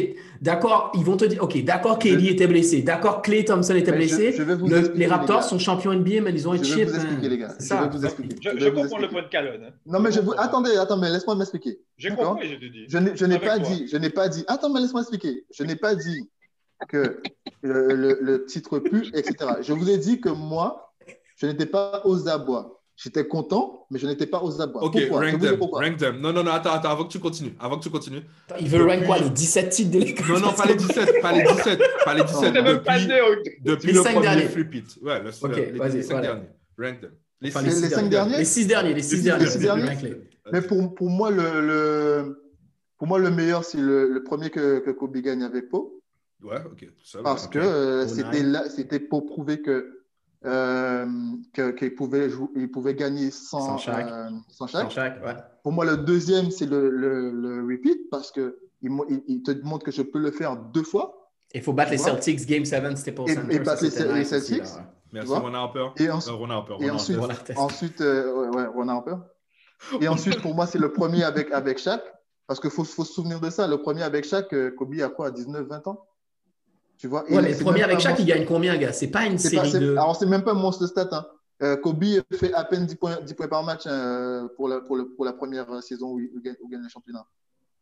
[0.41, 4.35] d'accord, ils vont te dire, ok, d'accord, KD était blessé, d'accord, Clay Thompson était blessé.
[4.95, 6.67] les Raptors sont champions NBA, mais ils ont un chip.
[6.69, 7.53] Je vais vous expliquer, les gars.
[7.59, 8.35] Je vais vous expliquer.
[8.41, 9.59] Je, comprends le point de Calon.
[9.61, 9.71] Hein.
[9.85, 10.33] Non, mais je vous.
[10.37, 11.79] Attendez, attendez, laisse-moi m'expliquer.
[11.97, 12.85] J'ai compris, je te dis.
[12.87, 14.43] Je n'ai pas dit, je n'ai pas dit.
[14.47, 15.45] Attends, mais laisse-moi expliquer.
[15.53, 16.29] Je n'ai pas dit
[16.87, 17.21] que
[17.61, 19.35] le, le titre pue, etc.
[19.61, 20.86] Je vous ai dit que moi,
[21.37, 22.73] je n'étais pas aux abois.
[22.95, 24.83] J'étais content, mais je n'étais pas aux abois.
[24.83, 26.19] Ok, rank them, rank them.
[26.19, 27.53] Non, non, non, attends, attends, avant que tu continues.
[27.59, 28.23] Avant que tu continues.
[28.59, 30.25] Il veut rank quoi Les 17 titres de l'école?
[30.29, 32.53] Non, non, pas les 17, pas les 17, pas les 17.
[32.53, 32.97] depuis, même pas
[33.63, 34.47] depuis le premier derniers.
[34.47, 34.97] flip it.
[35.03, 35.55] Ouais, le, Ok,
[35.93, 36.47] les 5 derniers.
[36.79, 37.11] Rank them.
[37.39, 40.15] Les 5 derniers Les 6 derniers, les 6 derniers.
[40.51, 42.43] Mais pour, pour, moi, le, le,
[42.97, 46.01] pour moi, le meilleur, c'est le, le premier que, que Kobe gagne avec Pau.
[46.41, 46.87] Ouais, ok.
[47.03, 47.59] Ça, Parce okay.
[47.59, 49.96] que euh, c'était pour prouver que
[50.45, 51.05] euh,
[51.53, 54.07] qu'il pouvait, il pouvait gagner sans, sans chaque.
[54.07, 55.23] Euh, sans chaque.
[55.25, 55.35] ouais.
[55.63, 59.85] Pour moi, le deuxième, c'est le, le, le, repeat parce qu'il il, il, te montre
[59.85, 61.31] que je peux le faire deux fois.
[61.53, 63.41] Il faut battre les Celtics Game 7 Staples Center.
[63.49, 64.61] Et, et battre les, les, Celtics.
[64.61, 64.77] Aussi,
[65.11, 65.87] Merci, Ron Harper.
[65.97, 67.19] Et, ensuite, euh, Ron Harper, et ensuite,
[67.55, 69.15] ensuite euh, ouais, Ron Harper.
[70.01, 72.01] Et ensuite, pour moi, c'est le premier avec, avec Shaq.
[72.45, 73.67] Parce qu'il faut, faut, se souvenir de ça.
[73.67, 76.05] Le premier avec Shaq, Kobe a quoi 19-20 ans?
[76.97, 78.91] Tu vois, ouais, mais le premier avec chaque, il gagne combien, gars?
[78.91, 79.91] C'est pas une série de.
[79.91, 81.09] Alors, c'est même pas un monstre stat.
[81.11, 81.25] Hein.
[81.63, 84.95] Euh, Kobe fait à peine 10 points, 10 points par match hein, pour, la, pour,
[84.95, 87.25] le, pour, la, première saison où il, gagne, le championnat.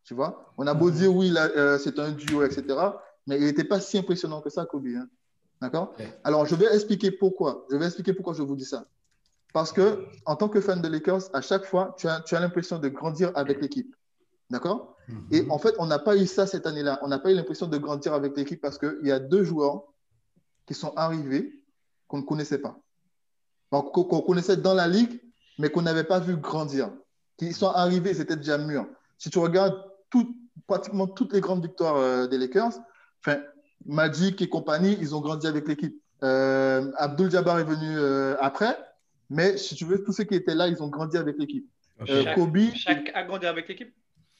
[0.03, 0.53] Tu vois?
[0.57, 2.63] On a beau dire, oui, euh, c'est un duo, etc.
[3.27, 4.87] Mais il n'était pas si impressionnant que ça, Kobe.
[4.87, 5.07] Hein.
[5.61, 5.93] D'accord?
[6.23, 7.65] Alors, je vais expliquer pourquoi.
[7.71, 8.85] Je vais expliquer pourquoi je vous dis ça.
[9.53, 12.39] Parce que, en tant que fan de Lakers, à chaque fois, tu as, tu as
[12.39, 13.95] l'impression de grandir avec l'équipe.
[14.49, 14.94] D'accord?
[15.31, 16.99] Et en fait, on n'a pas eu ça cette année-là.
[17.01, 19.83] On n'a pas eu l'impression de grandir avec l'équipe parce qu'il y a deux joueurs
[20.65, 21.61] qui sont arrivés
[22.07, 22.79] qu'on ne connaissait pas.
[23.69, 25.21] Qu'on connaissait dans la ligue,
[25.59, 26.91] mais qu'on n'avait pas vu grandir.
[27.37, 28.87] Qui sont arrivés, c'était déjà mûr.
[29.17, 29.75] Si tu regardes
[30.67, 32.71] pratiquement toutes les grandes victoires euh, des Lakers,
[33.19, 33.41] enfin,
[33.85, 36.01] Magic et compagnie, ils ont grandi avec l'équipe.
[36.23, 38.77] Euh, Abdul Jabbar est venu euh, après,
[39.29, 41.69] mais si tu veux, tous ceux qui étaient là, ils ont grandi avec l'équipe.
[42.33, 42.57] Kobe.
[42.73, 43.93] Chaque a grandi avec l'équipe?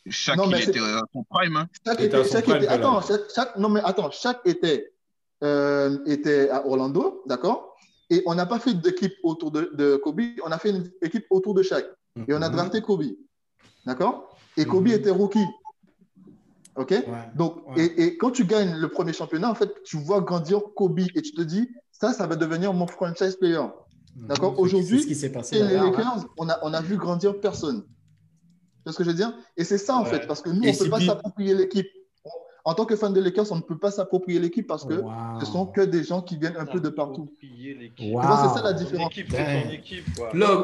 [0.10, 1.56] Chaque non, était à son prime.
[1.56, 1.68] Hein.
[1.86, 3.02] Chaque était, chaque était, attends,
[3.34, 4.94] chaque, non, mais attends, chaque était,
[5.44, 7.76] euh, était à Orlando, d'accord?
[8.10, 11.26] Et on n'a pas fait d'équipe autour de, de, Kobe, on a fait une équipe
[11.30, 11.88] autour de chaque.
[12.28, 12.56] Et on a mhm.
[12.56, 13.04] drafté Kobe,
[13.86, 14.38] d'accord?
[14.58, 14.94] Et Kobe mhm.
[14.94, 15.46] était rookie.
[16.76, 16.94] OK?
[17.36, 21.00] Donc, Et, et, quand tu gagnes le premier championnat, en fait, tu vois grandir Kobe
[21.00, 23.64] et tu te dis, ça, ça va devenir mon franchise player.
[24.16, 24.28] Mhm.
[24.28, 25.64] D'accord Aujourd'hui, ce qui s'est passé.
[25.64, 27.84] Les Lakers, on a, on a vu grandir personne
[28.86, 29.34] vois ce que je veux dire?
[29.58, 31.88] Et c'est ça, en fait, parce que nous, on ne peut pas s'approprier l'équipe.
[32.68, 35.04] En tant que fan de Lakers, on ne peut pas s'approprier l'équipe parce que
[35.40, 37.32] ce sont que des gens qui viennent un peu de partout.
[37.40, 37.84] C'est
[38.26, 39.12] ça la différence.
[39.16, 39.32] Équipe,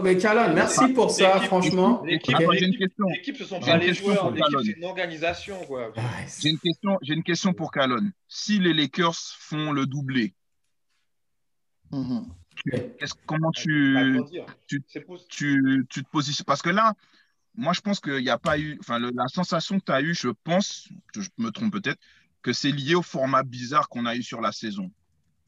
[0.01, 2.01] mais Calon, merci pour ça, franchement.
[2.03, 3.35] L'équipe, okay.
[3.37, 5.57] ce sont pas les joueurs, l'équipe, c'est une organisation.
[6.39, 8.09] J'ai une, question, une question pour Calon.
[8.27, 10.33] Si les Lakers font le doublé,
[11.91, 12.21] mm
[13.25, 14.19] comment tu,
[14.67, 14.83] tu,
[15.29, 16.45] tu, tu te positionnes?
[16.45, 16.93] Parce que là,
[17.55, 18.77] moi, je pense qu'il n'y a pas eu.
[18.79, 21.99] Enfin, la sensation que tu as eue, je pense, je me trompe peut-être,
[22.41, 24.89] que c'est lié au format bizarre qu'on a eu sur la saison.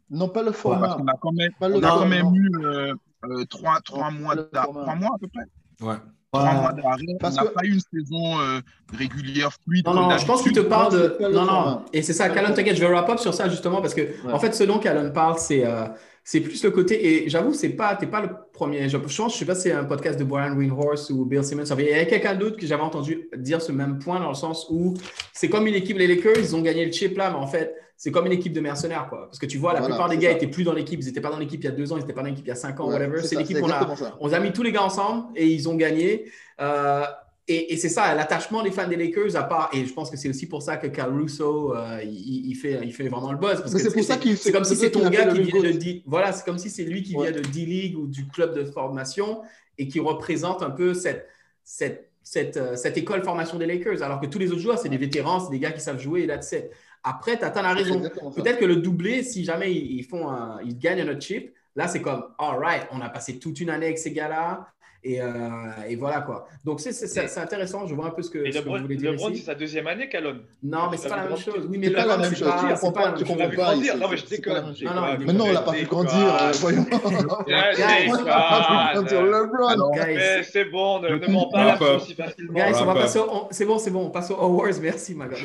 [0.09, 0.87] Non, pas le format.
[0.87, 2.93] Parce qu'on a quand même, on a quand même eu euh,
[3.25, 5.45] euh, trois, trois, mois trois mois à peu près.
[5.81, 5.95] Ouais.
[6.31, 7.05] Trois mois d'arrêt.
[7.21, 8.59] On n'a pas eu une saison euh,
[8.91, 9.85] régulière, fluide.
[9.85, 11.17] Non, non, je pense qu'il te parle de.
[11.31, 11.85] Non, non.
[11.93, 14.01] Et c'est ça, Calon, t'inquiète, je vais wrap up sur ça justement parce que,
[14.31, 15.63] en fait, ce dont Calon parle, c'est
[16.23, 18.87] c'est plus le côté, et j'avoue, c'est pas, t'es pas le premier.
[18.87, 21.65] Je pense, je sais pas si c'est un podcast de Brian Greenhorse ou Bill Simmons.
[21.77, 24.67] Il y a quelqu'un d'autre que j'avais entendu dire ce même point dans le sens
[24.69, 24.93] où
[25.33, 27.75] c'est comme une équipe, les Lakers, ils ont gagné le chip là, mais en fait,
[27.97, 29.25] c'est comme une équipe de mercenaires, quoi.
[29.27, 31.29] Parce que tu vois, la plupart des gars n'étaient plus dans l'équipe, ils n'étaient pas
[31.29, 32.55] dans l'équipe il y a deux ans, ils n'étaient pas dans l'équipe il y a
[32.55, 33.21] cinq ans, whatever.
[33.21, 36.31] C'est l'équipe qu'on a, on a mis tous les gars ensemble et ils ont gagné.
[36.61, 37.03] Euh,
[37.47, 40.29] et, c'est ça, l'attachement des fans des Lakers, à part, et je pense que c'est
[40.29, 43.59] aussi pour ça que Caruso, euh, il, fait, il fait vraiment le buzz.
[43.59, 45.71] Parce que c'est pour ça qu'il C'est comme si c'est ton gars qui vient de
[45.71, 48.63] D, voilà, c'est comme si c'est lui qui vient de D-League ou du club de
[48.63, 49.41] formation
[49.77, 51.27] et qui représente un peu cette,
[51.65, 54.03] cette, cette, euh, cette école formation des Lakers.
[54.03, 56.21] Alors que tous les autres joueurs, c'est des vétérans, c'est des gars qui savent jouer
[56.21, 56.71] et là, tu sais.
[57.03, 57.99] Après, tu as la raison.
[58.33, 60.29] Peut-être que le doublé, si jamais ils, font
[60.63, 63.69] ils gagnent un autre chip, là, c'est comme, all right, on a passé toute une
[63.69, 64.69] année avec ces gars-là.
[65.05, 65.27] Et, euh,
[65.89, 66.47] et, voilà quoi.
[66.63, 69.11] Donc c'est intéressant, je vois un peu ce que, ce que vous voulez dire.
[69.11, 70.43] LeBron, c'est sa deuxième année, Calonne.
[70.63, 71.67] Non, mais c'est pas la même chose.
[71.69, 72.49] Oui, mais pas la même chose.
[72.59, 73.11] Tu comprends pas.
[73.11, 73.75] Tu comprends pas.
[73.75, 74.73] Non, mais je déconne.
[74.83, 76.51] Non, non, mais non, on l'a pas pu grandir.
[76.61, 76.85] Voyons.
[80.43, 82.53] C'est bon, ne m'en parle pas aussi facilement.
[82.53, 83.19] Guys, on va passer
[83.51, 84.79] C'est bon, c'est bon, on passe aux Awards.
[84.81, 85.39] Merci, my God.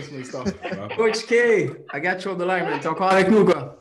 [0.97, 2.81] Coach K, I got you on the line, man.
[2.81, 3.78] T'es encore avec nous, quoi.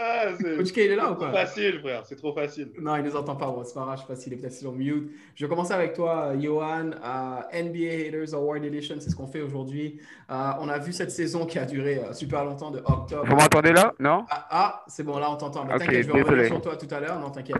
[0.00, 2.04] Ah, Coach K, il est là ou quoi facile, frère.
[2.06, 2.70] C'est trop facile.
[2.80, 3.46] Non, il ne nous entend pas.
[3.46, 3.96] Bon, c'est pas grave.
[3.96, 5.10] Je sais pas s'il est peut-être sur mute.
[5.34, 6.90] Je vais commencer avec toi, Johan.
[6.90, 10.00] Uh, NBA Haters Award Edition, c'est ce qu'on fait aujourd'hui.
[10.30, 13.26] Uh, on a vu cette saison qui a duré uh, super longtemps, de octobre.
[13.26, 13.94] Vous m'entendez là?
[13.98, 14.24] Non?
[14.30, 15.64] Ah, ah, c'est bon, là, on t'entend.
[15.64, 17.18] Mais t'inquiète, je vais revenir sur toi tout à l'heure.
[17.18, 17.56] Non, t'inquiète.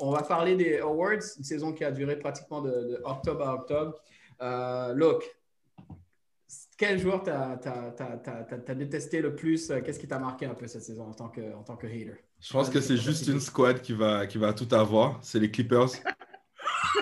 [0.00, 3.54] On va parler des awards, une saison qui a duré pratiquement de, de octobre à
[3.54, 3.94] octobre.
[4.94, 5.24] look,
[6.76, 11.06] quel joueur t'as as, détesté le plus Qu'est-ce qui t'a marqué un peu cette saison
[11.08, 12.14] en tant que, en tant que hater?
[12.40, 15.18] Je pense que c'est juste une squad qui va, qui va tout avoir.
[15.22, 15.88] C'est les Clippers.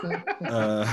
[0.42, 0.84] euh,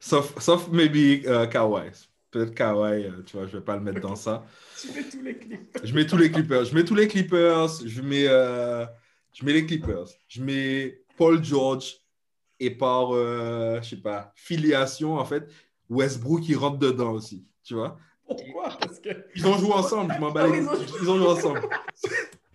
[0.00, 1.90] sauf, sauf maybe uh, Kawhi.
[2.30, 4.44] Peut-être Kawhi, euh, tu vois, je vais pas le mettre dans ça.
[4.80, 5.84] tu mets tous les Clippers.
[5.84, 6.64] Je mets tous les Clippers.
[6.64, 7.68] Je mets tous les Clippers.
[7.84, 8.86] Je mets, euh,
[9.32, 10.06] je mets les Clippers.
[10.28, 11.96] Je mets Paul George.
[12.58, 15.46] Et par, euh, je sais pas, filiation, en fait,
[15.90, 17.98] Westbrook, qui rentre dedans aussi tu vois.
[18.26, 18.70] Pourquoi?
[18.80, 19.10] Parce que...
[19.34, 20.58] Ils ont joué ensemble, je m'en bats les...
[20.58, 21.60] Ils ont joué ensemble.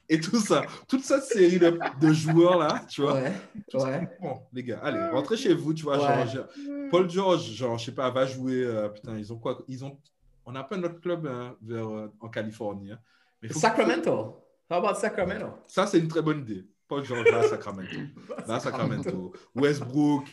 [0.09, 3.14] Et tout ça, toute cette série de, de joueurs là, tu vois.
[3.14, 3.32] Ouais,
[3.76, 4.09] ouais.
[4.22, 5.99] Bon, les gars, allez, rentrez chez vous, tu vois.
[6.26, 6.47] Genre,
[6.89, 8.62] Paul George, genre, je sais pas, va jouer.
[8.62, 9.97] Euh, putain, ils ont quoi Ils ont.
[10.45, 12.91] On n'a pas notre club hein, vers, euh, en Californie.
[12.91, 12.99] Hein.
[13.41, 14.43] Mais Sacramento.
[14.70, 15.47] How about Sacramento?
[15.66, 16.66] Ça, c'est une très bonne idée.
[16.89, 17.97] Paul George, va à Sacramento.
[18.45, 19.32] Va à Sacramento.
[19.55, 20.26] Westbrook,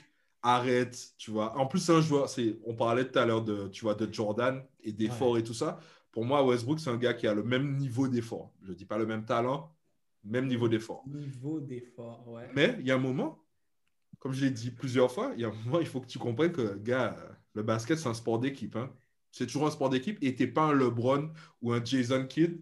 [0.42, 1.56] arrête, tu vois.
[1.58, 4.12] En plus, c'est un joueur, c'est, on parlait tout à l'heure de, tu vois, de
[4.12, 5.80] Jordan et d'effort et tout ça.
[6.12, 8.52] Pour moi, Westbrook, c'est un gars qui a le même niveau d'effort.
[8.62, 9.74] Je ne dis pas le même talent,
[10.24, 11.04] même niveau d'effort.
[11.06, 12.48] Niveau d'effort, ouais.
[12.54, 13.44] Mais il y a un moment,
[14.18, 16.18] comme je l'ai dit plusieurs fois, il y a un moment, il faut que tu
[16.18, 17.16] comprennes que, gars,
[17.54, 18.76] le basket, c'est un sport d'équipe.
[18.76, 18.90] Hein.
[19.30, 21.30] C'est toujours un sport d'équipe et tu n'es pas un LeBron
[21.60, 22.60] ou un Jason Kidd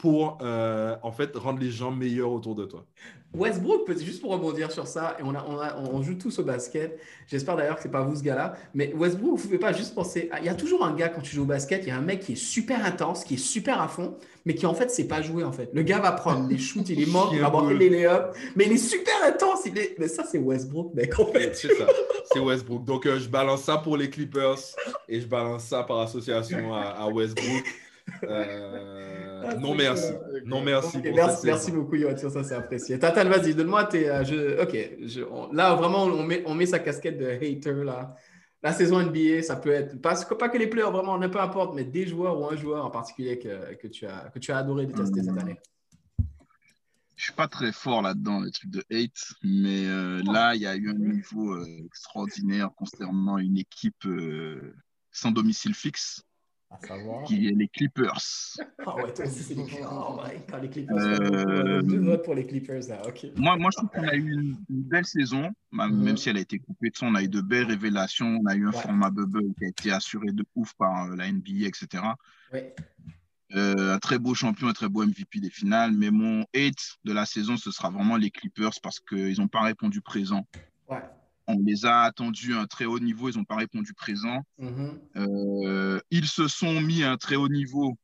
[0.00, 2.86] pour euh, en fait rendre les gens meilleurs autour de toi.
[3.34, 6.98] Westbrook, juste pour rebondir sur ça, et on, a, on, on joue tous au basket.
[7.28, 10.30] J'espère d'ailleurs que c'est pas vous ce gars-là, mais Westbrook, vous pouvez pas juste penser.
[10.40, 12.00] Il y a toujours un gars quand tu joues au basket, il y a un
[12.00, 15.06] mec qui est super intense, qui est super à fond, mais qui en fait c'est
[15.06, 15.70] pas jouer en fait.
[15.74, 18.64] Le gars va prendre les shoots, il est mort, il va avoir les layups, mais
[18.64, 19.60] il est super intense.
[19.66, 19.96] Il est...
[19.98, 21.54] Mais ça c'est Westbrook, mec en fait.
[21.54, 21.86] C'est ça,
[22.32, 22.84] c'est Westbrook.
[22.84, 24.58] Donc euh, je balance ça pour les Clippers
[25.08, 27.64] et je balance ça par association à, à Westbrook.
[28.24, 30.12] Euh, ah, non, merci.
[30.44, 30.98] Non, merci.
[31.02, 32.98] merci, merci beaucoup, Yoann, ça, c'est apprécié.
[32.98, 34.08] Tatal, vas-y, donne-moi tes.
[34.08, 38.14] Euh, ok, là, vraiment, on met, on met sa casquette de hater, là.
[38.62, 41.84] La saison NBA, ça peut être, pas, pas que les players, vraiment, peu importe, mais
[41.84, 44.84] des joueurs ou un joueur en particulier que, que tu, as, que tu as adoré
[44.84, 45.58] détester cette année.
[47.16, 50.66] Je suis pas très fort là-dedans, les trucs de hate, mais euh, là, il y
[50.66, 54.06] a eu un niveau extraordinaire concernant une équipe
[55.10, 56.22] sans domicile fixe.
[57.26, 58.56] Qui est les Clippers.
[58.86, 59.90] Ah ouais, toi aussi, c'est les Clippers.
[59.90, 60.96] Oh les Clippers.
[60.96, 61.82] Euh...
[61.82, 63.02] Deux votes pour les Clippers, là.
[63.06, 63.26] OK.
[63.36, 66.16] Moi, moi, je trouve qu'on a eu une, belle saison, même mm-hmm.
[66.16, 67.06] si elle a été coupée de son.
[67.06, 68.38] On a eu de belles révélations.
[68.40, 71.30] On a eu un format bubble qui a été assuré de ouf par euh, la
[71.30, 72.04] NBA, etc.
[72.52, 72.74] Ouais.
[73.56, 75.92] Euh, un très beau champion, un très beau MVP des finales.
[75.92, 79.62] Mais mon hate de la saison, ce sera vraiment les Clippers parce qu'ils n'ont pas
[79.62, 80.46] répondu présent.
[80.88, 81.02] Ouais
[81.50, 84.40] on les a attendus à un très haut niveau, ils n'ont pas répondu présent.
[84.58, 84.98] Mm-hmm.
[85.16, 87.96] Euh, ils se sont mis à un très haut niveau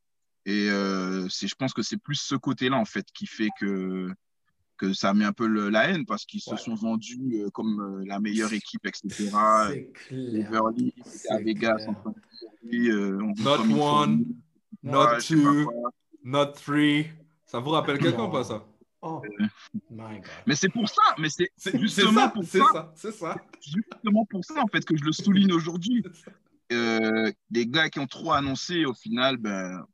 [0.44, 4.08] et euh, je pense que c'est plus ce côté-là en fait qui fait que,
[4.76, 8.20] que ça met un peu la haine parce qu'ils se sont vendus euh, comme la
[8.20, 9.30] meilleure équipe, etc.
[10.10, 10.94] Overly,
[11.30, 11.94] à Vegas, en
[13.38, 14.24] Not one,
[14.82, 15.70] not two,
[16.24, 17.06] not three.
[17.44, 18.64] Ça vous rappelle quelqu'un pas ça?
[19.06, 19.22] Oh,
[19.90, 20.24] my God.
[20.46, 23.36] Mais c'est pour ça, mais c'est justement pour ça, c'est ça.
[23.60, 26.04] Justement pour ça, en fait, que je le souligne aujourd'hui.
[26.72, 29.86] Euh, les gars qui ont trop annoncé, au final, ben,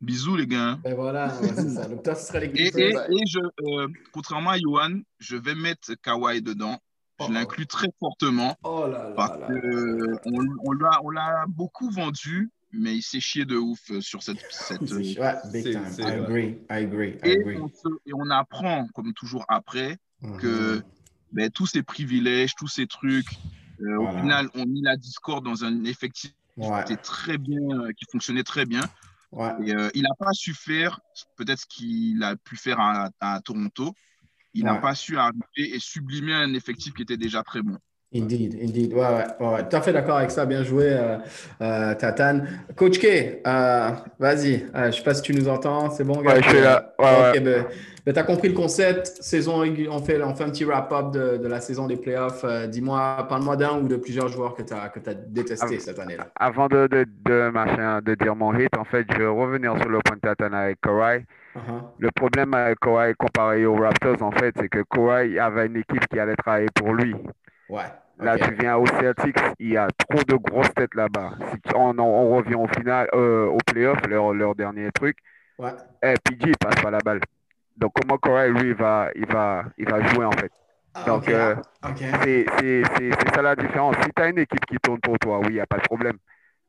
[0.00, 0.78] bisous les gars.
[0.82, 2.14] Ben voilà, c'est ça.
[2.14, 6.78] Ce les Et, et, et je, euh, contrairement à Johan, je vais mettre Kawhi dedans.
[7.20, 7.32] Je oh.
[7.32, 8.56] l'inclus très fortement.
[8.64, 13.90] Oh là là parce qu'on on l'a beaucoup vendu mais il s'est chié de ouf
[13.90, 14.40] euh, sur cette.
[14.50, 15.94] cette ouais, big time.
[15.98, 17.58] I agree, I agree, I et, agree.
[17.58, 17.68] On
[18.06, 19.98] et, on apprend, comme toujours après,
[20.38, 20.82] que mm-hmm.
[21.32, 23.30] ben, tous ces privilèges, tous ces trucs,
[23.80, 27.92] euh, au final, ont mis la discorde dans un effectif qui était très bien, euh,
[27.92, 28.82] qui fonctionnait très bien.
[29.66, 31.00] Et, il n'a pas su faire
[31.36, 33.92] peut-être ce qu'il a pu faire à, à Toronto.
[34.56, 37.76] Il n'a pas su arriver et sublimer un effectif qui était déjà très bon.
[38.16, 38.94] Indeed, indeed.
[38.94, 39.68] Ouais, ouais, ouais.
[39.68, 40.46] Tout à fait d'accord avec ça.
[40.46, 41.18] Bien joué, euh,
[41.60, 42.46] euh, Tatane.
[42.76, 43.90] Coach K, euh,
[44.20, 44.66] vas-y.
[44.72, 45.90] je ne sais pas si tu nous entends.
[45.90, 46.34] C'est bon, gars?
[46.34, 46.94] Ouais, je suis là.
[46.96, 47.64] Ouais, ben,
[48.06, 49.08] ben tu as compris le concept.
[49.20, 52.44] Saison, on fait, on fait un petit wrap-up de, de, la saison des playoffs.
[52.68, 56.28] Dis-moi, parle-moi d'un ou de plusieurs joueurs que tu as, que as détesté cette année-là.
[56.36, 59.88] Avant de, de, de, machin, de dire mon hit, en fait, je vais revenir sur
[59.88, 61.24] le point de Tatane avec Kawhi.
[61.56, 61.60] Uh-huh.
[61.98, 66.06] Le problème avec Kawhi comparé aux Raptors, en fait, c'est que Kawhi avait une équipe
[66.08, 67.16] qui allait travailler pour lui.
[67.68, 67.82] Ouais.
[68.18, 71.32] Là, tu viens au Celtics, il y a trop de grosses têtes là-bas.
[71.52, 75.16] Si on, on, revient au final, euh, au playoff, leur, leur dernier truc,
[75.58, 75.72] ouais.
[76.02, 77.20] eh, PG ne passe pas la balle.
[77.76, 80.52] Donc, comment Corey, lui, il va, il, va, il va jouer en fait?
[80.94, 81.56] Ah, Donc, euh,
[81.96, 82.84] c'est
[83.34, 83.96] ça la différence.
[84.02, 85.82] Si tu as une équipe qui tourne pour toi, oui, il n'y a pas de
[85.82, 86.16] problème.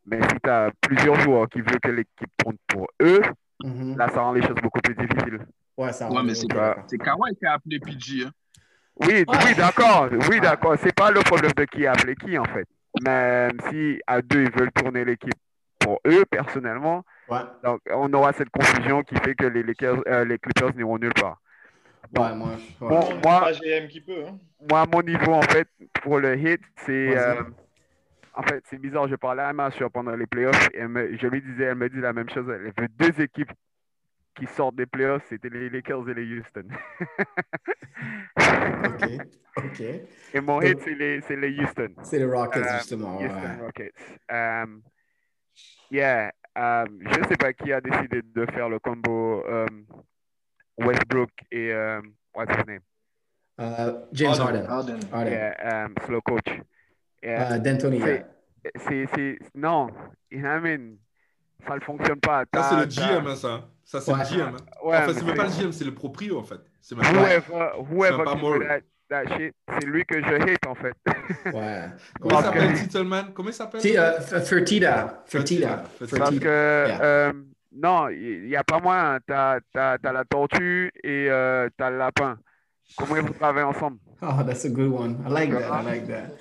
[0.08, 3.22] Mais si tu as plusieurs joueurs qui veulent que l'équipe tourne pour eux,
[3.64, 3.98] mm-hmm.
[3.98, 5.46] là, ça rend les choses beaucoup plus difficiles.
[5.78, 8.26] Ouais, ça ouais mais c'est Kawhi qui a appelé PG.
[8.26, 8.32] Hein.
[9.02, 10.10] Oui, oui, d'accord.
[10.30, 10.76] Oui, d'accord.
[10.82, 12.68] C'est pas le problème de qui a appelé qui, en fait.
[13.04, 15.34] Même si à deux, ils veulent tourner l'équipe
[15.80, 17.04] pour eux, personnellement,
[17.64, 21.40] donc on aura cette confusion qui fait que les, euh, les Clippers n'iront nulle part.
[22.18, 23.52] ouais, moi, moi,
[23.90, 24.38] qui peut, hein.
[24.70, 25.68] moi, à mon niveau, en fait,
[26.02, 27.18] pour le hit, c'est.
[27.18, 27.44] Euh,
[28.34, 29.08] en fait, c'est bizarre.
[29.08, 32.02] Je parlais à ma soeur pendant les playoffs et je lui disais, elle me dit
[32.02, 32.46] la même chose.
[32.50, 33.52] Elle veut deux équipes
[34.36, 36.68] qui sortent des playoffs, c'était les Lakers et les Houston.
[38.38, 39.10] ok,
[39.58, 39.82] ok.
[40.34, 41.94] Et mon hit, c'est les, les, Houston.
[42.04, 43.18] C'est les Rockets, um, justement.
[43.18, 44.20] Houston Rockets.
[44.30, 44.82] Um,
[45.90, 49.86] yeah, um, je ne sais pas qui a décidé de faire le combo um,
[50.78, 52.82] Westbrook et um, what's his name?
[53.58, 54.66] Uh, James Harden.
[54.66, 55.00] Harden.
[55.12, 55.32] Harden.
[55.32, 56.50] Yeah, um, slow coach.
[57.24, 57.54] Yeah.
[57.54, 58.02] Uh, D'Antoni.
[58.76, 59.90] C'est, non,
[60.32, 60.98] I mean,
[61.66, 62.46] ça ne fonctionne pas.
[62.54, 63.70] Ça, c'est le GM, ça.
[63.86, 64.56] Ça, c'est le GM.
[64.84, 66.60] Ouais, enfin, c'est même pas le GM, c'est le proprio, en fait.
[66.82, 70.74] C'est même whoever, pas, whoever pas that, that shit, c'est lui que je hate, en
[70.74, 70.96] fait.
[71.54, 71.90] ouais.
[72.20, 73.82] Comment il s'appelle, Tittleman Comment il s'appelle?
[73.86, 75.24] Uh, Fertida.
[75.28, 75.84] Fertida.
[76.00, 77.32] Parce que, euh,
[77.72, 79.20] non, il n'y a pas moins.
[79.28, 82.40] Tu as, as, la tortue et euh, tu as le lapin.
[82.98, 83.98] Comment ils vont travailler ensemble?
[84.22, 85.24] Oh, that's a good one.
[85.28, 85.70] I like that.
[85.72, 86.32] I like that.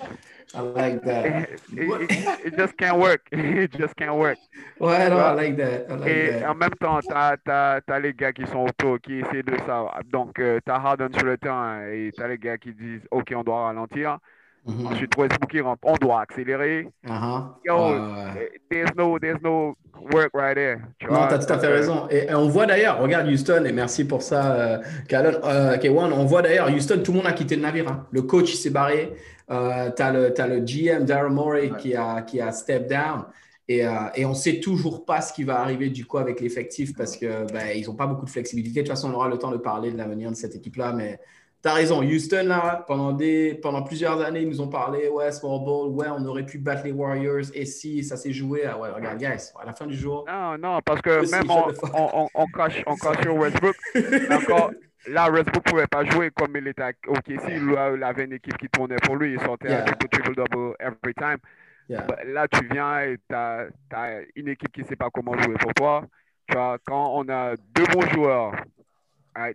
[0.55, 1.25] I like that.
[1.25, 3.27] It, it, it, just can't work.
[3.31, 4.37] It just can't work.
[4.79, 5.89] Ouais, non, I like that.
[5.89, 6.49] I like Et that.
[6.49, 9.85] en même temps, tu as, as, les gars qui sont autour, qui essaient de ça.
[10.11, 13.05] Donc, euh, tu as Harden sur le terrain et tu as les gars qui disent
[13.11, 14.19] OK, on doit ralentir.
[14.65, 14.87] Mm -hmm.
[14.87, 16.87] Ensuite, Westbrook qui rentre, on doit accélérer.
[17.03, 17.41] Uh -huh.
[17.65, 18.33] Yo, uh,
[18.69, 19.75] there's, no, there's no
[20.11, 20.77] work right there.
[20.99, 22.07] Tu non, tu as tout à fait raison.
[22.09, 24.77] Et, et on voit d'ailleurs, regarde Houston, et merci pour ça, euh,
[25.13, 27.87] euh, K1, on voit d'ailleurs, Houston, tout le monde a quitté le navire.
[27.87, 28.07] Hein.
[28.11, 29.13] Le coach, il s'est barré.
[29.51, 31.77] Euh, tu as, as, le GM, Daryl Morey, ouais.
[31.77, 33.25] qui, a, qui a step down.
[33.67, 36.39] Et, euh, et on ne sait toujours pas ce qui va arriver du coup avec
[36.39, 38.81] l'effectif parce qu'ils ben, n'ont pas beaucoup de flexibilité.
[38.81, 40.93] De toute façon, on aura le temps de parler de l'avenir de cette équipe-là.
[40.93, 41.19] Mais
[41.63, 45.31] tu as raison, Houston, là, pendant, des, pendant plusieurs années, ils nous ont parlé ouais,
[45.31, 47.45] small ball, ouais, on aurait pu battre les Warriors.
[47.55, 50.25] Et si ça s'est joué, ah ouais, regarde, guys, à la fin du jour.
[50.27, 53.75] Non, non, parce que même on, on, on, cache, on cache sur Westbrook.
[54.31, 54.71] encore,
[55.07, 57.57] Là, Westbrook ne pouvait pas jouer comme il était au KC.
[57.57, 59.33] Il avait une équipe qui tournait pour lui.
[59.33, 59.83] Il sortait yeah.
[59.83, 61.37] avec triple-double every time.
[61.87, 62.07] Yeah.
[62.25, 65.55] Là, tu viens et tu as, as, une équipe qui ne sait pas comment jouer
[65.55, 66.03] pour toi.
[66.47, 68.53] Tu vois, quand on a deux bons joueurs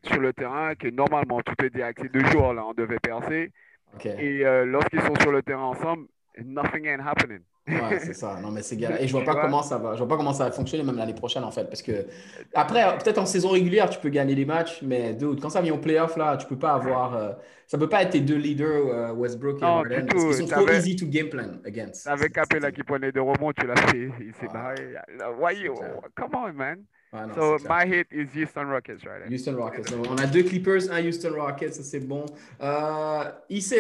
[0.05, 3.53] sur le terrain, que normalement, tu te dis avec ces deux joueurs-là, on devait percer.
[3.95, 4.15] Okay.
[4.19, 6.07] Et euh, lorsqu'ils sont sur le terrain ensemble,
[6.45, 7.41] nothing ain't happening.
[7.71, 8.39] Ouais, c'est ça.
[8.43, 9.95] Non, mais c'est Et je vois pas comment ça va.
[9.95, 12.07] Je vois pas comment ça va fonctionner même l'année prochaine en fait, parce que
[12.55, 15.75] après, peut-être en saison régulière, tu peux gagner des matchs, mais dude, quand ça vient
[15.75, 17.15] au playoff là, tu peux pas avoir.
[17.15, 17.33] Euh,
[17.67, 20.07] ça peut pas être tes deux leaders euh, Westbrook et Harden.
[20.13, 22.07] Ils sont trop easy to game plan against.
[22.09, 24.11] Avec Capella qui prenait de rebonds, tu l'as fait.
[24.21, 24.97] Il s'est barré.
[25.39, 25.75] Why you?
[26.17, 26.85] Come on, man.
[27.13, 29.29] Ouais, non, so my hit is Houston Rockets, right?
[29.29, 29.93] Houston Rockets.
[29.93, 32.25] on a deux Clippers, un Houston Rockets, ça c'est bon.
[32.63, 33.25] Euh,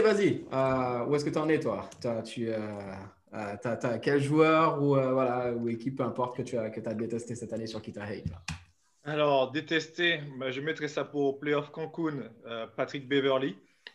[0.03, 0.45] vas-y.
[0.53, 1.89] Euh, où est-ce que tu en es, toi?
[2.25, 2.59] Tu, euh,
[3.33, 6.95] euh, quel joueur ou, euh, voilà, ou équipe, peu importe, que tu as, que as
[6.95, 8.25] détesté cette année sur qui tu as hate?
[9.05, 13.57] Alors, détesté, bah, je mettrais ça pour Playoff Cancun, euh, Patrick Beverly.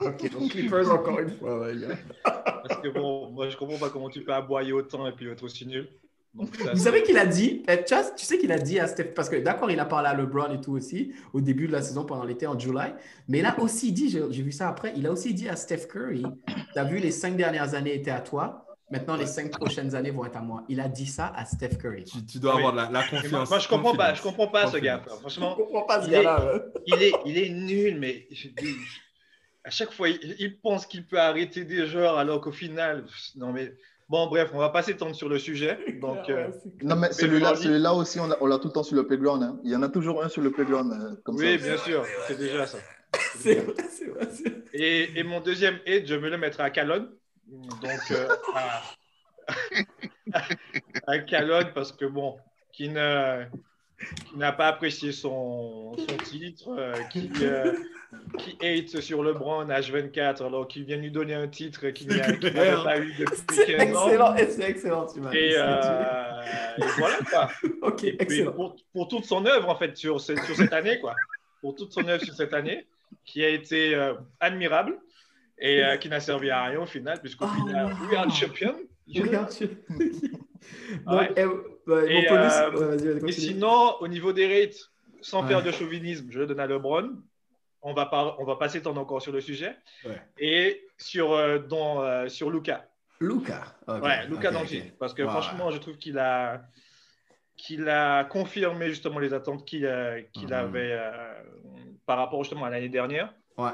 [0.00, 1.74] ok, donc Clippers encore une fois, ouais,
[2.22, 5.42] Parce que bon, moi je comprends pas comment tu peux aboyer autant et puis être
[5.42, 5.88] aussi nul.
[6.34, 9.36] Vous savez qu'il a dit, eh, tu sais qu'il a dit à Steph, parce que
[9.36, 12.24] d'accord, il a parlé à LeBron et tout aussi, au début de la saison, pendant
[12.24, 12.94] l'été, en juillet,
[13.28, 15.86] mais il a aussi dit, j'ai vu ça après, il a aussi dit à Steph
[15.88, 19.94] Curry, tu as vu, les cinq dernières années étaient à toi, maintenant les cinq prochaines
[19.94, 20.64] années vont être à moi.
[20.68, 22.04] Il a dit ça à Steph Curry.
[22.04, 23.48] Tu, dois avoir la, confiance.
[23.48, 25.02] Moi, je comprends pas, je comprends pas ce gars.
[25.20, 26.62] Franchement, je comprends pas ce gars-là.
[26.86, 28.28] Il est, il est nul, mais
[29.62, 33.04] à chaque fois, il, il pense qu'il peut arrêter des joueurs alors qu'au final,
[33.36, 33.72] non mais
[34.08, 35.78] Bon, bref, on va pas s'étendre sur le sujet.
[36.00, 36.48] Donc, euh,
[36.82, 39.42] non, mais celui-là celui aussi, on l'a tout le temps sur le playground.
[39.42, 39.58] Hein.
[39.64, 40.92] Il y en a toujours un sur le playground.
[40.92, 42.78] Euh, oui, bien sûr, c'est déjà ça.
[43.36, 44.28] C'est vrai, c'est vrai.
[44.72, 47.10] Et, et, mon deuxième hate, je me le mettrai à Calonne.
[47.46, 48.82] Donc, euh, à,
[51.06, 52.36] à Calonne, parce que bon,
[52.72, 53.44] qui ne
[54.26, 57.72] qui n'a pas apprécié son, son titre, euh, qui, euh,
[58.38, 62.98] qui hate sur LeBron H24, alors qu'il vient lui donner un titre qu'il n'avait pas
[62.98, 66.42] eu depuis C'est excellent, c'est excellent, tu m'as et, euh,
[66.78, 67.50] et, voilà quoi.
[67.82, 68.52] ok, excellent.
[68.52, 71.14] Pour, pour, toute son œuvre en fait sur, cette, sur cette année quoi,
[71.60, 72.86] pour toute son œuvre sur cette année,
[73.24, 74.98] qui a été euh, admirable
[75.58, 78.08] et qui n'a servi à rien au final, puisqu'au oh, final, wow.
[78.08, 78.74] we are champion.
[79.06, 79.78] We are champion.
[81.06, 81.32] ouais.
[81.36, 81.44] et,
[81.88, 85.48] et, euh, et, sinon, au niveau des rates, sans ouais.
[85.48, 87.10] faire de chauvinisme, je le donne à LeBron.
[87.82, 89.76] On va, pas, on va pas s'étendre encore sur le sujet.
[90.04, 90.20] Ouais.
[90.38, 92.88] Et sur, euh, dans, euh, sur Luca.
[93.20, 93.76] Luca.
[93.86, 94.00] Okay.
[94.00, 94.80] Ouais, Luca okay, Doncic.
[94.80, 94.92] Okay.
[94.98, 95.30] Parce que wow.
[95.30, 96.62] franchement, je trouve qu'il a,
[97.56, 99.80] qu'il a confirmé justement les attentes qu'il
[100.32, 100.52] qu mm -hmm.
[100.52, 101.34] avait euh,
[102.06, 103.34] par rapport justement à l'année dernière.
[103.58, 103.70] Ouais.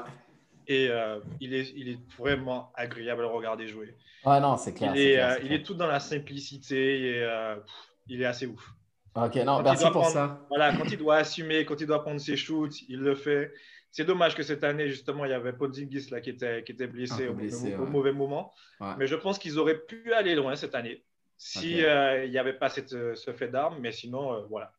[0.67, 3.95] Et euh, il, est, il est vraiment agréable à regarder jouer.
[4.25, 4.95] Ouais, non, c'est clair.
[4.95, 5.45] Il est, clair, euh, clair.
[5.45, 8.73] il est tout dans la simplicité et euh, pff, il est assez ouf.
[9.15, 10.45] Ok, non, quand merci pour prendre, ça.
[10.49, 13.51] Voilà, quand il doit assumer, quand il doit prendre ses shoots, il le fait.
[13.91, 16.87] C'est dommage que cette année, justement, il y avait Podzingis là qui était, qui était
[16.87, 17.89] blessé, au, blessé au, ouais.
[17.89, 18.53] mauvais moment.
[18.79, 18.93] Ouais.
[18.97, 21.03] Mais je pense qu'ils auraient pu aller loin cette année
[21.37, 21.85] si okay.
[21.85, 23.79] euh, n'y avait pas cette, ce fait d'armes.
[23.81, 24.71] Mais sinon, euh, voilà.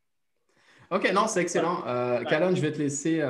[0.91, 1.85] Ok, non, c'est excellent.
[1.87, 3.21] Euh, Calonne, je vais te laisser.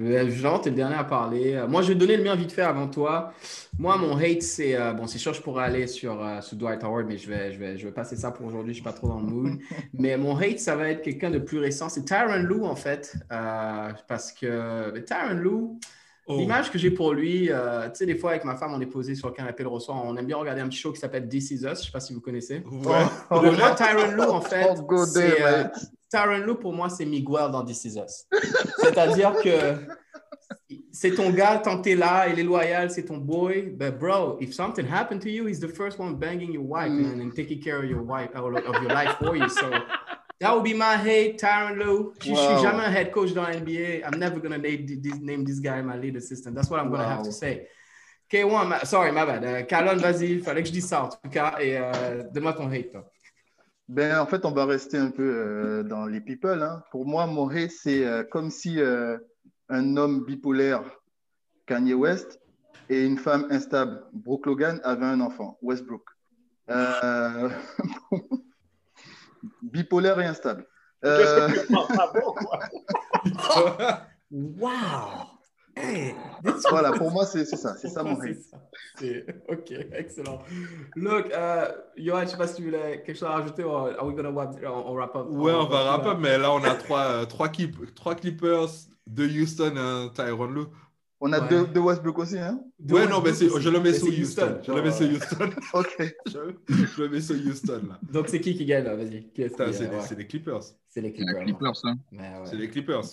[0.00, 1.64] Euh, Je vais vraiment être le dernier à parler.
[1.68, 3.32] Moi, je vais donner le mien vite fait avant toi.
[3.78, 4.76] Moi, mon hate, c'est.
[4.76, 7.52] Euh, bon, c'est sûr, je pourrais aller sur, euh, sur Dwight Howard, mais je vais,
[7.52, 8.74] je, vais, je vais passer ça pour aujourd'hui.
[8.74, 9.58] Je ne suis pas trop dans le mood.
[9.94, 11.88] mais mon hate, ça va être quelqu'un de plus récent.
[11.88, 13.16] C'est Tyron Lou, en fait.
[13.32, 15.80] Euh, parce que Tyron Lou,
[16.26, 16.36] oh.
[16.36, 18.86] l'image que j'ai pour lui, euh, tu sais, des fois, avec ma femme, on est
[18.86, 20.02] posé sur le canapé le ressort.
[20.04, 21.60] On aime bien regarder un petit show qui s'appelle This Is Us.
[21.62, 22.62] Je ne sais pas si vous connaissez.
[22.70, 23.04] Ouais.
[23.30, 23.40] Oh.
[23.40, 24.68] moi, Tyron Lou, en fait,
[25.06, 25.42] c'est.
[25.42, 25.64] Euh,
[26.12, 28.26] Tyron Lou, pour moi, c'est Miguel dans This Is Us.
[28.78, 29.76] C'est-à-dire que
[30.92, 33.70] c'est ton gars, tant t'es là, il est loyal, c'est ton boy.
[33.70, 37.00] But bro, if something happened to you, he's the first one banging your wife, mm.
[37.00, 39.48] man, and taking care of your wife, of your life for you.
[39.48, 39.70] So
[40.40, 42.12] that would be my hate, Tyron Lou.
[42.20, 42.36] Je wow.
[42.36, 44.04] suis jamais un head coach dans NBA.
[44.04, 46.54] I'm never gonna name this, name this guy my lead assistant.
[46.54, 47.16] That's what I'm gonna wow.
[47.16, 47.68] have to say.
[48.30, 49.44] K1, ma, sorry, my bad.
[49.44, 51.56] Uh, Calon, vas-y, fallait que je dise ça en tout cas.
[51.58, 53.11] Et uh, donne-moi ton hate, toi.
[53.92, 56.62] Ben, en fait, on va rester un peu euh, dans les people.
[56.62, 56.82] Hein.
[56.90, 59.18] Pour moi, hate, c'est euh, comme si euh,
[59.68, 60.82] un homme bipolaire,
[61.66, 62.40] Kanye West,
[62.88, 66.04] et une femme instable, Brooke Logan, avaient un enfant, Westbrook.
[66.70, 67.50] Euh...
[69.62, 70.66] bipolaire et instable.
[71.04, 71.50] Euh...
[74.30, 74.70] wow!
[75.74, 76.14] Hey,
[76.70, 77.74] voilà, pour moi, c'est ça.
[77.76, 78.36] C'est ça mon hate.
[79.48, 80.38] Ok, excellent.
[80.96, 83.70] Look, uh, Johan, je ne sais pas si tu voulais quelque chose à rajouter ou
[83.70, 85.26] are we gonna wrap, on wrap up?
[85.30, 88.14] Ouais, on, on va wrap up, mais là, on a trois, euh, trois, clip, trois
[88.14, 88.68] Clippers
[89.06, 90.66] de Houston, un Tyron Lue.
[91.24, 91.48] On a ouais.
[91.48, 92.60] deux, deux, Westbrook aussi, hein?
[92.80, 94.22] Ouais, Westbrook non, mais je le mets sur Houston.
[94.22, 94.60] Houston.
[94.66, 95.50] Je le mets sur Houston.
[95.74, 96.14] ok.
[96.26, 96.32] je,
[96.68, 98.00] je, le mets sur Houston, là.
[98.12, 98.96] Donc, c'est qui qui gagne, là?
[98.96, 99.30] Vas-y.
[99.36, 100.16] C'est euh, ouais.
[100.18, 100.62] les Clippers.
[100.88, 101.38] C'est les Clippers.
[101.38, 101.96] Les Clippers, hein.
[102.44, 103.04] C'est les Clippers.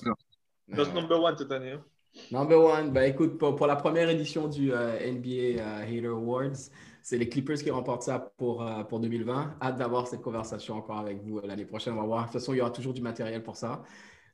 [0.67, 1.71] Notre number one cette année.
[1.73, 1.83] Hein.
[2.31, 6.69] Number one, ben écoute, pour, pour, la première édition du euh, NBA euh, Hater Awards,
[7.01, 9.55] c'est les Clippers qui remportent ça pour, euh, pour 2020.
[9.61, 11.93] Hâte d'avoir cette conversation encore avec vous l'année prochaine.
[11.93, 12.19] On va voir.
[12.21, 13.83] De toute façon, il y aura toujours du matériel pour ça.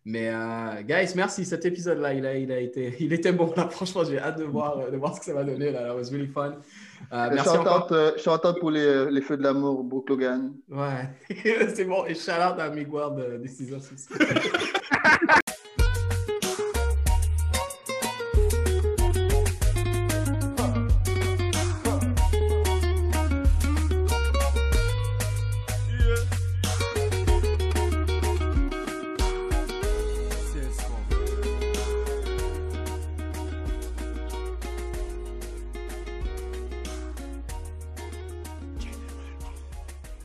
[0.07, 1.45] Mais euh, guys, merci.
[1.45, 3.51] Cet épisode-là, il, a, il, a été, il était bon.
[3.57, 3.69] Là.
[3.69, 5.71] Franchement, j'ai hâte de voir, de voir ce que ça va donner.
[5.71, 5.89] Là.
[5.89, 6.55] It was really fun.
[7.11, 7.91] Euh, merci shout encore.
[7.91, 10.53] Out, shout out pour les, les feux de l'amour, Brooke Logan.
[10.69, 11.09] Ouais,
[11.73, 12.05] c'est bon.
[12.05, 13.67] Et shout out à Miguel de aussi.